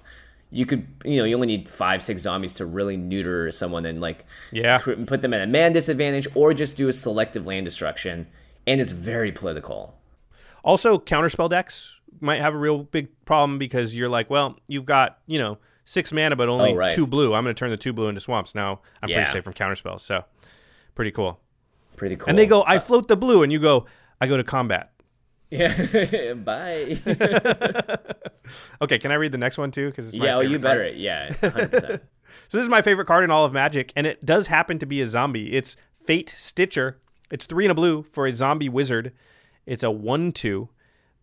[0.49, 3.99] you could you know you only need five six zombies to really neuter someone and
[3.99, 8.27] like yeah put them at a man disadvantage or just do a selective land destruction,
[8.65, 9.93] and it's very political.
[10.63, 15.19] Also, counterspell decks might have a real big problem because you're like, well, you've got
[15.27, 16.93] you know six mana but only oh, right.
[16.93, 17.33] two blue.
[17.33, 18.55] I'm going to turn the two blue into swamps.
[18.55, 19.17] Now I'm yeah.
[19.17, 20.01] pretty safe from counterspells.
[20.01, 20.23] So
[20.95, 21.39] pretty cool.
[21.95, 22.29] Pretty cool.
[22.29, 23.85] And they go, I uh, float the blue, and you go,
[24.19, 24.91] I go to combat.
[25.49, 26.33] Yeah.
[26.33, 26.99] Bye.
[28.81, 29.89] okay, can I read the next one too?
[29.89, 30.85] Because yeah, oh, you better.
[30.85, 30.97] Card.
[30.97, 31.71] Yeah, 100%.
[32.47, 34.85] so this is my favorite card in all of Magic, and it does happen to
[34.85, 35.53] be a zombie.
[35.53, 36.99] It's Fate Stitcher.
[37.29, 39.13] It's three and a blue for a zombie wizard.
[39.65, 40.69] It's a one-two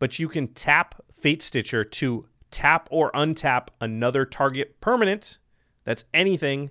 [0.00, 5.38] but you can tap Fate Stitcher to tap or untap another target permanent.
[5.84, 6.70] That's anything.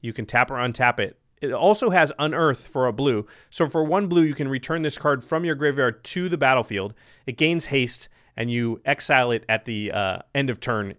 [0.00, 1.18] You can tap or untap it.
[1.42, 3.26] It also has Unearth for a blue.
[3.50, 6.94] So for one blue, you can return this card from your graveyard to the battlefield.
[7.26, 10.94] It gains haste, and you exile it at the uh, end of turn,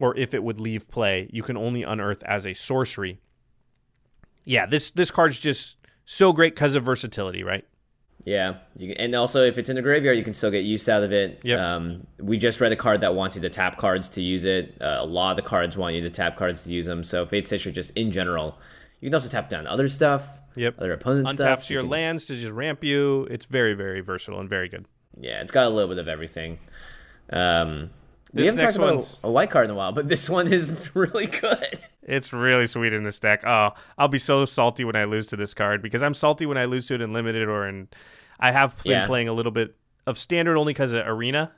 [0.00, 1.28] or if it would leave play.
[1.32, 3.18] You can only unearth as a sorcery.
[4.44, 7.66] Yeah, this this card's just so great because of versatility, right?
[8.26, 11.04] Yeah, you, and also if it's in the graveyard, you can still get use out
[11.04, 11.38] of it.
[11.44, 11.76] Yeah.
[11.76, 14.76] Um, we just read a card that wants you to tap cards to use it.
[14.80, 17.04] Uh, a lot of the cards want you to tap cards to use them.
[17.04, 18.58] So Fate Stitcher, just in general,
[19.00, 20.26] you can also tap down other stuff.
[20.56, 20.74] Yep.
[20.78, 21.70] Other opponents' Untaps stuff.
[21.70, 21.90] your can...
[21.90, 23.28] lands to just ramp you.
[23.30, 24.86] It's very very versatile and very good.
[25.20, 26.58] Yeah, it's got a little bit of everything.
[27.30, 27.90] Um,
[28.32, 31.26] we haven't talked about a white card in a while, but this one is really
[31.26, 31.78] good.
[32.02, 33.44] It's really sweet in this deck.
[33.46, 36.58] Oh, I'll be so salty when I lose to this card because I'm salty when
[36.58, 37.86] I lose to it in limited or in.
[38.38, 39.06] I have been yeah.
[39.06, 39.76] playing a little bit
[40.06, 41.52] of standard only because of arena.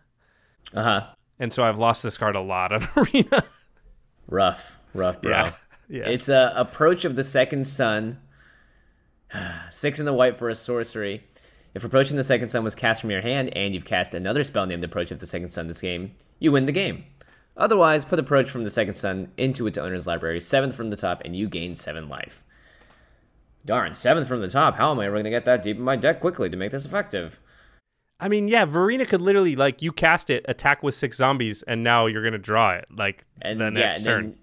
[0.75, 1.07] Uh huh.
[1.39, 3.45] And so I've lost this card a lot on arena.
[4.27, 5.31] rough, rough, bro.
[5.31, 5.53] Yeah.
[5.89, 6.09] yeah.
[6.09, 8.19] It's a approach of the second sun.
[9.71, 11.25] Six in the white for a sorcery.
[11.75, 14.67] If approaching the second sun was cast from your hand and you've cast another spell
[14.67, 17.05] named approach of the second sun this game, you win the game.
[17.59, 21.23] Otherwise, put Approach from the Second Sun into its owner's library, seventh from the top,
[21.25, 22.45] and you gain seven life.
[23.69, 24.77] Darn, seventh from the top.
[24.77, 26.73] How am I ever going to get that deep in my deck quickly to make
[26.73, 27.39] this effective?
[28.19, 31.85] I mean, yeah, Varina could literally like you cast it, attack with six zombies, and
[31.85, 34.35] now you're gonna draw it like and, the next yeah, turn.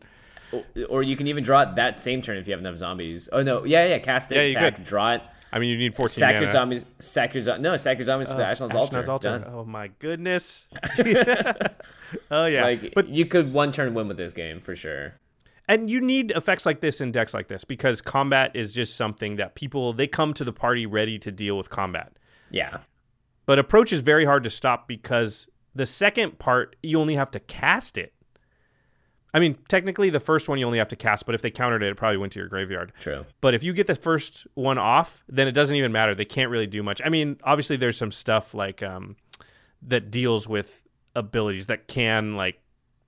[0.53, 3.27] Then, or you can even draw it that same turn if you have enough zombies.
[3.33, 5.23] Oh no, yeah, yeah, cast it, yeah, attack, draw it.
[5.51, 6.85] I mean, you need 14 sack your zombies.
[6.99, 7.63] Sack your zombies.
[7.63, 9.09] No, sack your zombies to uh, Ashnod's altar.
[9.09, 9.51] altar.
[9.51, 10.67] Oh my goodness.
[12.29, 15.15] Oh yeah, Like, but you could one turn win with this game for sure.
[15.67, 19.37] And you need effects like this in decks like this because combat is just something
[19.37, 22.17] that people they come to the party ready to deal with combat.
[22.49, 22.77] Yeah.
[23.45, 27.39] But approach is very hard to stop because the second part you only have to
[27.39, 28.13] cast it.
[29.33, 31.83] I mean, technically the first one you only have to cast, but if they countered
[31.83, 32.93] it, it probably went to your graveyard.
[32.99, 33.25] True.
[33.41, 36.15] But if you get the first one off, then it doesn't even matter.
[36.15, 37.01] They can't really do much.
[37.03, 39.17] I mean, obviously there's some stuff like um,
[39.81, 40.83] that deals with
[41.15, 42.61] abilities that can like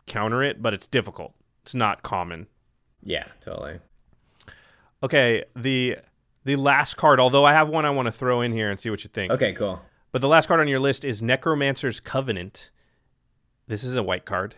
[0.05, 1.33] counter it, but it's difficult.
[1.67, 2.47] It's not common.
[3.03, 3.79] Yeah, totally.
[5.03, 5.97] Okay, the
[6.45, 8.89] the last card, although I have one I want to throw in here and see
[8.89, 9.33] what you think.
[9.33, 9.81] Okay, cool.
[10.13, 12.71] But the last card on your list is Necromancer's Covenant.
[13.67, 14.55] This is a white card.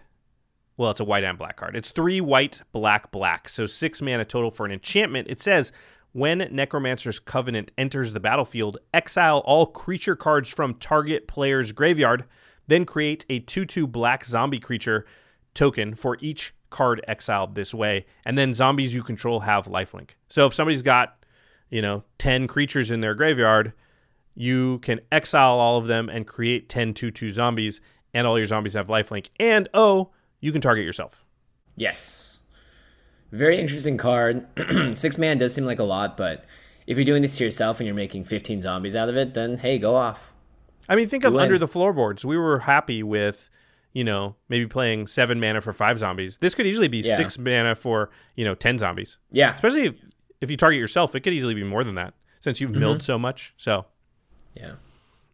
[0.77, 1.75] Well, it's a white and black card.
[1.75, 3.49] It's three white, black, black.
[3.49, 5.29] So six mana total for an enchantment.
[5.31, 5.71] It says
[6.11, 12.25] when Necromancer's Covenant enters the battlefield, exile all creature cards from target player's graveyard,
[12.67, 15.07] then create a 2 2 black zombie creature
[15.55, 18.05] token for each card exiled this way.
[18.25, 20.11] And then zombies you control have lifelink.
[20.29, 21.23] So if somebody's got,
[21.69, 23.73] you know, 10 creatures in their graveyard,
[24.35, 27.81] you can exile all of them and create 10 2 2 zombies,
[28.13, 29.29] and all your zombies have lifelink.
[29.39, 31.25] And oh, you can target yourself.
[31.75, 32.39] Yes.
[33.31, 34.47] Very interesting card.
[34.95, 36.45] Six man does seem like a lot, but
[36.87, 39.57] if you're doing this to yourself and you're making 15 zombies out of it, then
[39.57, 40.33] hey, go off.
[40.87, 41.43] I mean, think of win.
[41.43, 42.25] under the floorboards.
[42.25, 43.51] We were happy with,
[43.99, 46.37] you know, maybe playing seven mana for five zombies.
[46.37, 47.17] This could easily be Yeah.
[47.17, 49.17] six mana for, you know, 10 zombies.
[49.29, 49.53] Yeah.
[49.53, 49.95] Especially if,
[50.39, 53.03] if you target yourself, it could easily be more than that since you've milled mm-hmm.
[53.03, 53.53] so much.
[53.57, 53.87] So,
[54.55, 54.75] Yeah.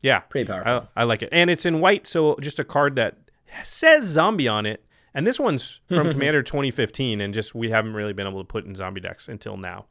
[0.01, 0.21] yeah.
[0.21, 0.89] Pretty powerful.
[0.95, 1.29] I, I like it.
[1.31, 3.17] And it's in white, so just a card that
[3.63, 4.83] says zombie on it.
[5.13, 8.65] And this one's from Commander 2015, and just we haven't really been able to put
[8.65, 9.85] in zombie decks until now.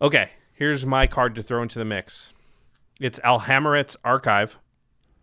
[0.00, 2.34] Okay, here's my card to throw into the mix.
[3.00, 4.60] It's Alhammarret's Archive.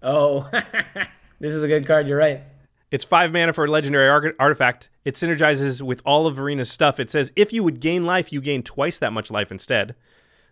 [0.03, 0.51] Oh,
[1.39, 2.07] this is a good card.
[2.07, 2.41] You're right.
[2.91, 4.89] It's five mana for a legendary ar- artifact.
[5.03, 6.99] It synergizes with all of Varina's stuff.
[6.99, 9.95] It says if you would gain life, you gain twice that much life instead.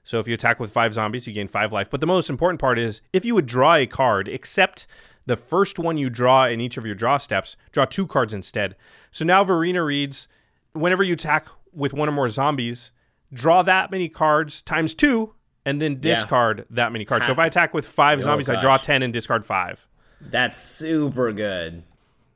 [0.03, 1.89] So if you attack with five zombies, you gain five life.
[1.89, 4.86] But the most important part is if you would draw a card, except
[5.25, 8.75] the first one you draw in each of your draw steps, draw two cards instead.
[9.11, 10.27] So now Verena reads
[10.73, 12.91] whenever you attack with one or more zombies,
[13.31, 15.34] draw that many cards times two,
[15.65, 17.25] and then discard that many cards.
[17.25, 19.88] So if I attack with five oh, zombies, I draw 10 and discard five.
[20.30, 21.84] That's super good.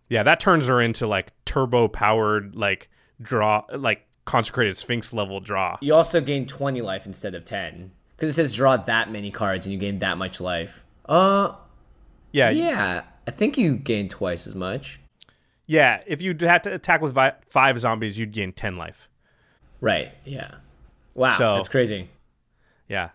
[0.10, 2.90] Yeah, that turns her into like turbo powered, like
[3.22, 5.78] draw, like consecrated sphinx level draw.
[5.82, 9.66] You also gain 20 life instead of 10 because it says draw that many cards
[9.66, 10.86] and you gain that much life.
[11.08, 11.54] Uh,
[12.32, 13.04] Yeah, yeah.
[13.28, 15.00] I think you gain twice as much.
[15.66, 19.10] Yeah, if you had to attack with vi- five zombies, you'd gain ten life.
[19.82, 20.12] Right.
[20.24, 20.52] Yeah.
[21.14, 21.38] Wow.
[21.38, 22.10] So- that's crazy.
[22.88, 23.10] Yeah,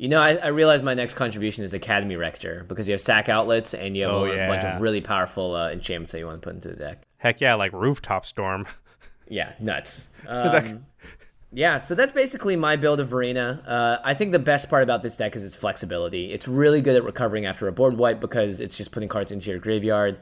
[0.00, 3.28] You know, I, I realize my next contribution is Academy Rector because you have sack
[3.28, 6.40] outlets and you have Oh, a, bunch of really powerful uh, enchantments that you want
[6.40, 7.02] to put into the deck.
[7.18, 8.66] heck yeah, like rooftop storm.
[9.32, 10.08] Yeah, nuts.
[10.26, 10.86] Um,
[11.52, 13.62] yeah, so that's basically my build of Varina.
[13.66, 16.32] Uh, I think the best part about this deck is its flexibility.
[16.32, 19.50] It's really good at recovering after a board wipe because it's just putting cards into
[19.50, 20.18] your graveyard.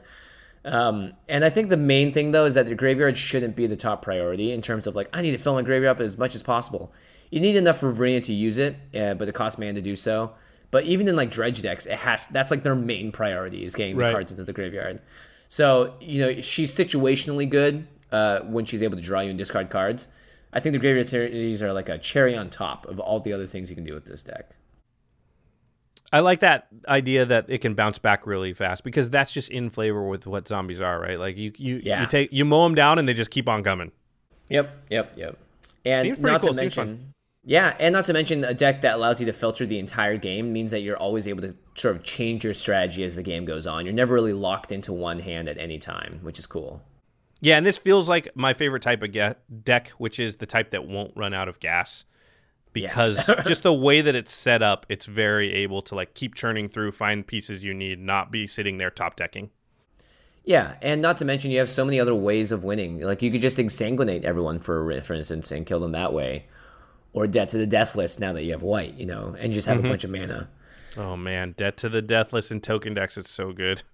[0.65, 3.77] Um, and I think the main thing though is that the graveyard shouldn't be the
[3.77, 6.35] top priority in terms of like I need to fill my graveyard up as much
[6.35, 6.91] as possible.
[7.29, 10.31] You need enough for to use it, uh, but it costs mana to do so.
[10.71, 13.97] But even in like dredge decks, it has that's like their main priority is getting
[13.97, 14.11] the Right.
[14.13, 15.01] cards into the graveyard.
[15.47, 19.69] So you know she's situationally good uh, when she's able to draw you and discard
[19.69, 20.07] cards.
[20.53, 23.45] I think the graveyard series are like a cherry on top of all the other
[23.47, 24.49] things you can do with this deck.
[26.11, 29.69] I like that idea that it can bounce back really fast because that's just in
[29.69, 31.19] flavor with what zombies are, right?
[31.19, 32.01] Like you, you, Yeah.
[32.01, 33.91] you take you mow them down and they just keep on coming.
[34.49, 35.37] Yep, yep, yep.
[35.85, 37.13] And not cool, to mention,
[37.49, 40.53] yeah, and not to mention a deck that allows you to filter the entire game
[40.53, 43.65] means that you're always able to sort of change your strategy as the game goes
[43.65, 43.85] on.
[43.85, 46.83] You're never really locked into one hand at any time, which is cool.
[47.41, 50.69] Yeah, and this feels like my favorite type of ge- deck, which is the type
[50.69, 52.05] that won't run out of gas.
[52.71, 56.69] Because just the way that it's set up, it's very able to like keep churning
[56.69, 59.49] through, find pieces you need, not be sitting there top decking.
[60.43, 63.01] Yeah, and not to mention you have so many other ways of winning.
[63.01, 66.45] Like you could just exsanguinate everyone for for instance and kill them that way,
[67.13, 69.67] or Debt to the Deathless now that you have white, you know, and you just
[69.67, 69.85] have Mm-hmm.
[69.85, 70.49] a bunch of mana.
[70.97, 73.83] Oh man, Debt to the Deathless and Token decks is so good.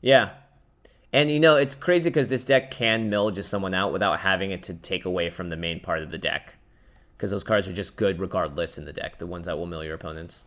[0.00, 0.30] Yeah.
[1.12, 4.52] And you know, it's crazy because this deck can mill just someone out without having
[4.52, 6.54] it to take away from the main part of the deck.
[7.16, 9.82] Because those cards are just good regardless in the deck, the ones that will mill
[9.82, 10.44] your opponents.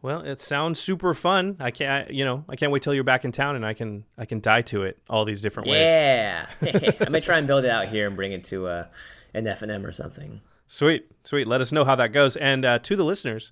[0.00, 1.56] Well, it sounds super fun.
[1.60, 4.04] I can't, you know, I can't wait till you're back in town and I can,
[4.16, 5.80] I can die to it all these different ways.
[5.82, 6.46] Yeah.
[7.00, 8.86] I might try and build it out here and bring it to uh,
[9.34, 10.40] an FNM or something.
[10.72, 11.48] Sweet, sweet.
[11.48, 12.36] Let us know how that goes.
[12.36, 13.50] And uh, to the listeners,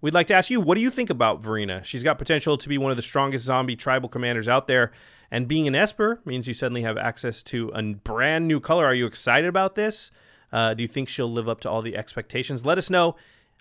[0.00, 1.82] we'd like to ask you, what do you think about Varina?
[1.82, 4.92] She's got potential to be one of the strongest zombie tribal commanders out there.
[5.28, 8.86] And being an Esper means you suddenly have access to a brand new color.
[8.86, 10.12] Are you excited about this?
[10.52, 12.64] Uh, do you think she'll live up to all the expectations?
[12.64, 13.16] Let us know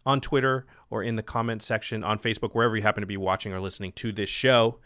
[0.05, 3.51] on Twitter or in the comment section on Facebook, wherever you happen to be watching
[3.51, 4.77] or listening to this show.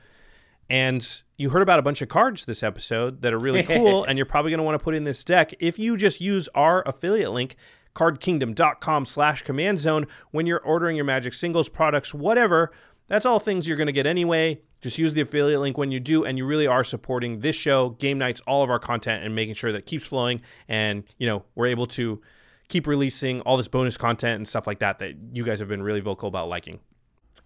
[0.69, 1.05] And
[1.35, 4.25] you heard about a bunch of cards this episode that are really cool, and you're
[4.25, 5.53] probably going to want to put in this deck.
[5.59, 7.57] If you just use our affiliate link,
[7.95, 12.71] cardkingdom.com slash command zone, when you're ordering your Magic singles products, whatever,
[13.07, 14.61] that's all things you're going to get anyway.
[14.81, 17.89] Just use the affiliate link when you do, and you really are supporting this show,
[17.91, 20.41] game nights, all of our content, and making sure that keeps flowing.
[20.67, 22.21] And, you know, we're able to
[22.67, 25.83] keep releasing all this bonus content and stuff like that that you guys have been
[25.83, 26.79] really vocal about liking.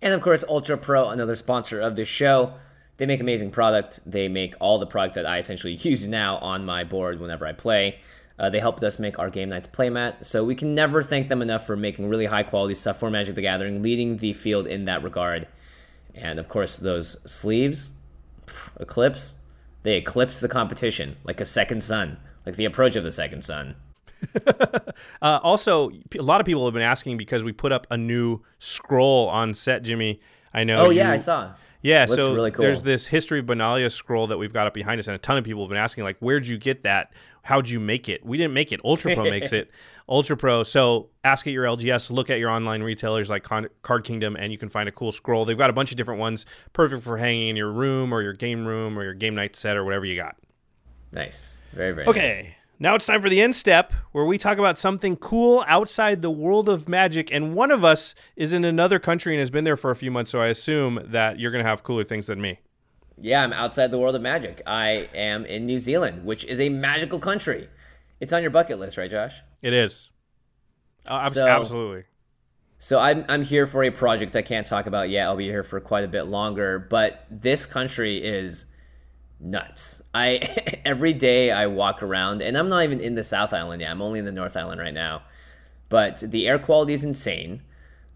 [0.02, 2.54] And of course, Ultra Pro, another sponsor of this show.
[2.98, 4.00] They make amazing product.
[4.06, 7.54] They make all the product that I essentially use now on my board whenever I
[7.54, 8.00] play.
[8.40, 11.42] Uh, they helped us make our Game Knights playmat, so we can never thank them
[11.42, 14.86] enough for making really high quality stuff for Magic the Gathering, leading the field in
[14.86, 15.48] that regard.
[16.16, 17.92] And of course, those sleeves,
[18.80, 19.36] Eclipse,
[19.84, 23.76] they eclipse the competition like a second sun, like the approach of the second sun.
[25.22, 28.42] uh, also, a lot of people have been asking because we put up a new
[28.58, 30.22] scroll on set, Jimmy.
[30.54, 30.78] I know.
[30.78, 31.54] Oh, yeah, you, I saw.
[31.82, 32.64] Yeah, Looks so really cool.
[32.64, 35.38] there's this history of Benalia scroll that we've got up behind us, and a ton
[35.38, 37.14] of people have been asking, like, where'd you get that?
[37.44, 38.26] How'd you make it?
[38.26, 38.80] We didn't make it.
[38.84, 39.72] Ultra Pro makes it.
[40.08, 40.64] Ultra Pro.
[40.64, 44.58] So ask at your LGS, look at your online retailers like Card Kingdom, and you
[44.58, 45.46] can find a cool scroll.
[45.46, 48.34] They've got a bunch of different ones, perfect for hanging in your room or your
[48.34, 50.36] game room or your game night set or whatever you got.
[51.12, 51.60] Nice.
[51.74, 52.42] Very, very okay.
[52.44, 52.54] Nice.
[52.82, 56.32] Now it's time for the end step where we talk about something cool outside the
[56.32, 57.30] world of magic.
[57.30, 60.12] And one of us is in another country and has been there for a few
[60.12, 60.32] months.
[60.32, 62.60] So I assume that you're going to have cooler things than me.
[63.22, 64.62] Yeah, I'm outside the world of magic.
[64.66, 67.70] I am in New Zealand, which is a magical country.
[68.20, 69.36] It's on your bucket list, right, Josh?
[69.62, 70.10] It is.
[71.08, 72.04] Uh, so, absolutely.
[72.80, 75.26] So I'm I'm here for a project I can't talk about yet.
[75.26, 78.68] I'll be here for quite a bit longer, but this country is
[79.40, 80.02] nuts.
[80.14, 83.92] I every day I walk around, and I'm not even in the South Island yet.
[83.92, 85.24] I'm only in the North Island right now.
[85.90, 87.64] But the air quality is insane.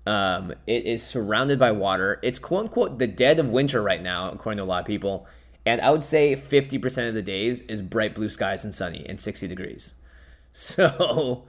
[0.06, 2.20] Um, it is surrounded by water.
[2.22, 5.28] It's quote unquote the dead of winter right now, according to a lot of people.
[5.66, 9.20] And I would say 50% of the days is bright blue skies and sunny and
[9.20, 9.95] 60 degrees.
[10.56, 11.45] So,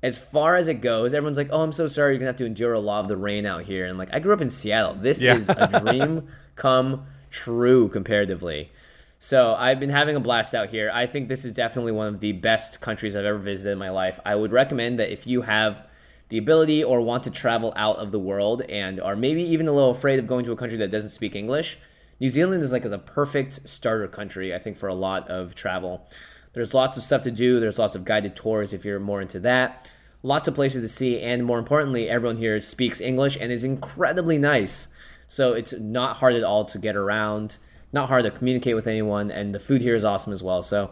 [0.00, 2.36] as far as it goes, everyone's like, oh, I'm so sorry you're going to have
[2.36, 3.84] to endure a lot of the rain out here.
[3.84, 4.94] And like, I grew up in Seattle.
[4.94, 5.34] This yeah.
[5.34, 8.70] is a dream come true comparatively.
[9.18, 10.88] So I've been having a blast out here.
[10.94, 13.90] I think this is definitely one of the best countries I've ever visited in my
[13.90, 14.20] life.
[14.24, 15.84] I would recommend that if you have
[16.28, 19.72] the ability or want to travel out of the world and are maybe even a
[19.72, 21.78] little afraid of going to a country that doesn't speak English,
[22.20, 26.06] New Zealand is like the perfect starter country, I think, for a lot of travel.
[26.52, 29.40] There's lots of stuff to do, there's lots of guided tours if you're more into
[29.40, 29.88] that,
[30.22, 34.38] lots of places to see, and more importantly, everyone here speaks English and is incredibly
[34.38, 34.88] nice.
[35.28, 37.58] So it's not hard at all to get around
[37.92, 40.62] not hard to communicate with anyone, and the food here is awesome as well.
[40.62, 40.90] So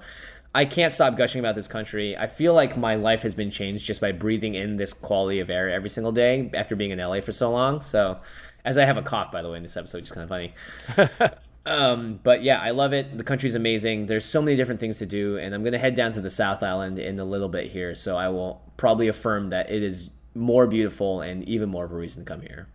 [0.56, 2.16] I can't stop gushing about this country.
[2.16, 5.50] I feel like my life has been changed just by breathing in this quality of
[5.50, 7.82] air every single day after being in LA for so long.
[7.82, 8.20] So,
[8.64, 10.30] as I have a cough, by the way, in this episode, which is kind of
[10.30, 11.30] funny.
[11.66, 13.18] um, but yeah, I love it.
[13.18, 14.06] The country's amazing.
[14.06, 16.30] There's so many different things to do, and I'm going to head down to the
[16.30, 17.94] South Island in a little bit here.
[17.94, 21.96] So I will probably affirm that it is more beautiful and even more of a
[21.96, 22.66] reason to come here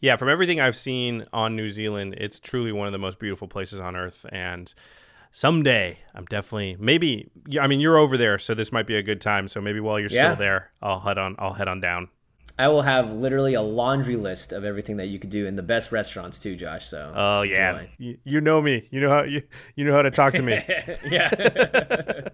[0.00, 3.48] yeah, from everything I've seen on New Zealand, it's truly one of the most beautiful
[3.48, 4.26] places on earth.
[4.30, 4.72] And
[5.36, 7.30] someday, I'm definitely maybe.
[7.60, 9.48] I mean, you're over there, so this might be a good time.
[9.48, 10.32] So maybe while you're yeah.
[10.32, 11.36] still there, I'll head on.
[11.38, 12.08] I'll head on down.
[12.58, 15.62] I will have literally a laundry list of everything that you could do in the
[15.62, 16.86] best restaurants too, Josh.
[16.86, 18.88] So oh yeah, you, you, know me.
[18.90, 19.42] You know how you
[19.74, 20.64] you know how to talk to me.
[21.10, 21.30] yeah.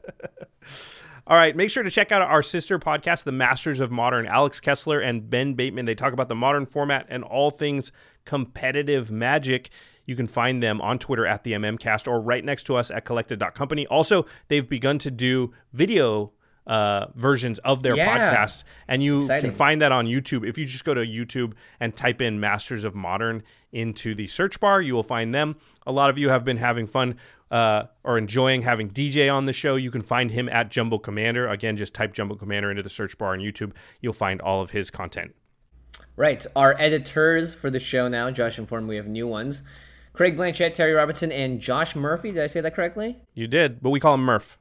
[1.24, 4.26] All right, make sure to check out our sister podcast, The Masters of Modern.
[4.26, 7.92] Alex Kessler and Ben Bateman, they talk about the modern format and all things
[8.24, 9.70] competitive magic.
[10.04, 13.04] You can find them on Twitter at the MMCast or right next to us at
[13.04, 13.86] collected.company.
[13.86, 16.32] Also, they've begun to do video
[16.66, 18.34] uh, versions of their yeah.
[18.34, 19.50] podcasts, and you Exciting.
[19.50, 20.48] can find that on YouTube.
[20.48, 23.42] If you just go to YouTube and type in Masters of Modern
[23.72, 25.56] into the search bar, you will find them.
[25.86, 27.16] A lot of you have been having fun
[27.52, 31.46] uh, or enjoying having DJ on the show, you can find him at Jumbo Commander.
[31.46, 33.72] Again, just type Jumbo Commander into the search bar on YouTube.
[34.00, 35.34] You'll find all of his content.
[36.16, 36.44] Right.
[36.56, 39.62] Our editors for the show now, Josh informed we have new ones.
[40.14, 42.32] Craig Blanchett, Terry Robertson, and Josh Murphy.
[42.32, 43.18] Did I say that correctly?
[43.34, 44.58] You did, but we call him Murph.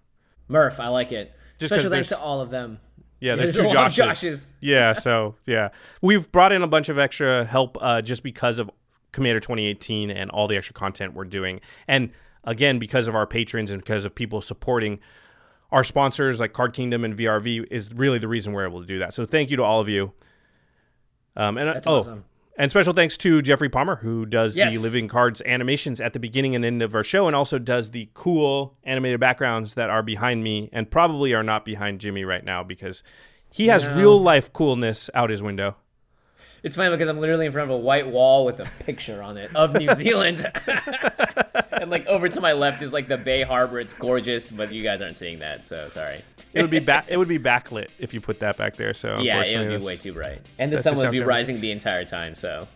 [0.50, 1.34] Murph, I like it.
[1.60, 2.80] Just Special thanks to all of them.
[3.22, 4.06] Yeah, there's, there's two Joshes.
[4.06, 4.50] Joshes.
[4.60, 5.70] Yeah, so yeah,
[6.02, 8.70] we've brought in a bunch of extra help uh, just because of
[9.12, 12.12] Commander 2018 and all the extra content we're doing, and
[12.44, 15.00] again because of our patrons and because of people supporting
[15.72, 19.00] our sponsors like Card Kingdom and VRV is really the reason we're able to do
[19.00, 19.14] that.
[19.14, 20.12] So thank you to all of you.
[21.36, 22.26] Um, and That's oh, awesome.
[22.58, 24.74] And special thanks to Jeffrey Palmer, who does Yes.
[24.74, 27.92] the Living Cards animations at the beginning and end of our show, and also does
[27.92, 32.44] the cool animated backgrounds that are behind me and probably are not behind Jimmy right
[32.44, 33.04] now because
[33.50, 33.96] he has No.
[33.96, 35.78] real life coolness out his window.
[36.64, 39.38] It's funny because I'm literally in front of a white wall with a picture on
[39.38, 40.46] it of New Zealand.
[41.72, 43.80] and like over to my left is like the Bay Harbor.
[43.80, 46.22] It's gorgeous, but you guys aren't seeing that, so sorry.
[46.54, 48.94] It would be ba- it would be backlit if you put that back there.
[48.94, 50.40] So Yeah, it would be way too bright.
[50.60, 52.68] And the sun would be rising the entire time, so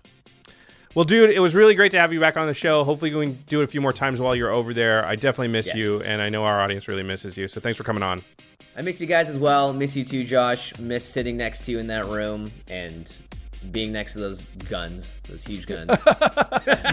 [0.95, 2.83] Well, dude, it was really great to have you back on the show.
[2.83, 5.05] Hopefully, we can do it a few more times while you're over there.
[5.05, 5.75] I definitely miss Yes.
[5.75, 7.47] you, and I know our audience really misses you.
[7.47, 8.21] So thanks for coming on.
[8.77, 9.71] I miss you guys as well.
[9.73, 10.77] Miss you too, Josh.
[10.79, 13.15] Miss sitting next to you in that room and
[13.72, 15.89] being next to those guns, those huge guns.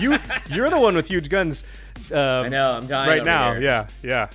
[0.01, 0.18] You
[0.51, 1.64] you're the one with huge guns.
[2.11, 3.53] Um, I know, I'm dying right now.
[3.55, 3.62] here.
[3.62, 4.29] Yeah, yeah.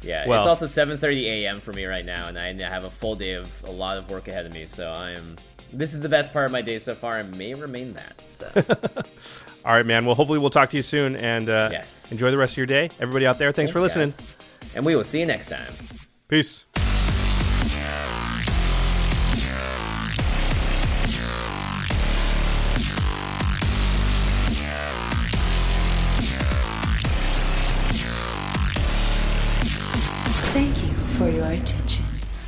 [0.00, 1.60] Yeah, Well- it's also 7:30 a.m.
[1.60, 4.28] for me right now, and I have a full day of a lot of work
[4.28, 4.64] ahead of me.
[4.66, 5.36] So I am.
[5.72, 8.22] This is the best part of my day so far, and may remain that.
[8.38, 9.02] So
[9.66, 10.06] All right, man.
[10.06, 12.10] Well, hopefully, we'll talk to you soon, and uh, Yes.
[12.12, 12.88] enjoy the rest of your day.
[13.00, 14.10] Everybody out there, thanks, for listening.
[14.10, 14.36] guys.
[14.76, 15.72] and we will see you next time.
[16.28, 16.64] Peace.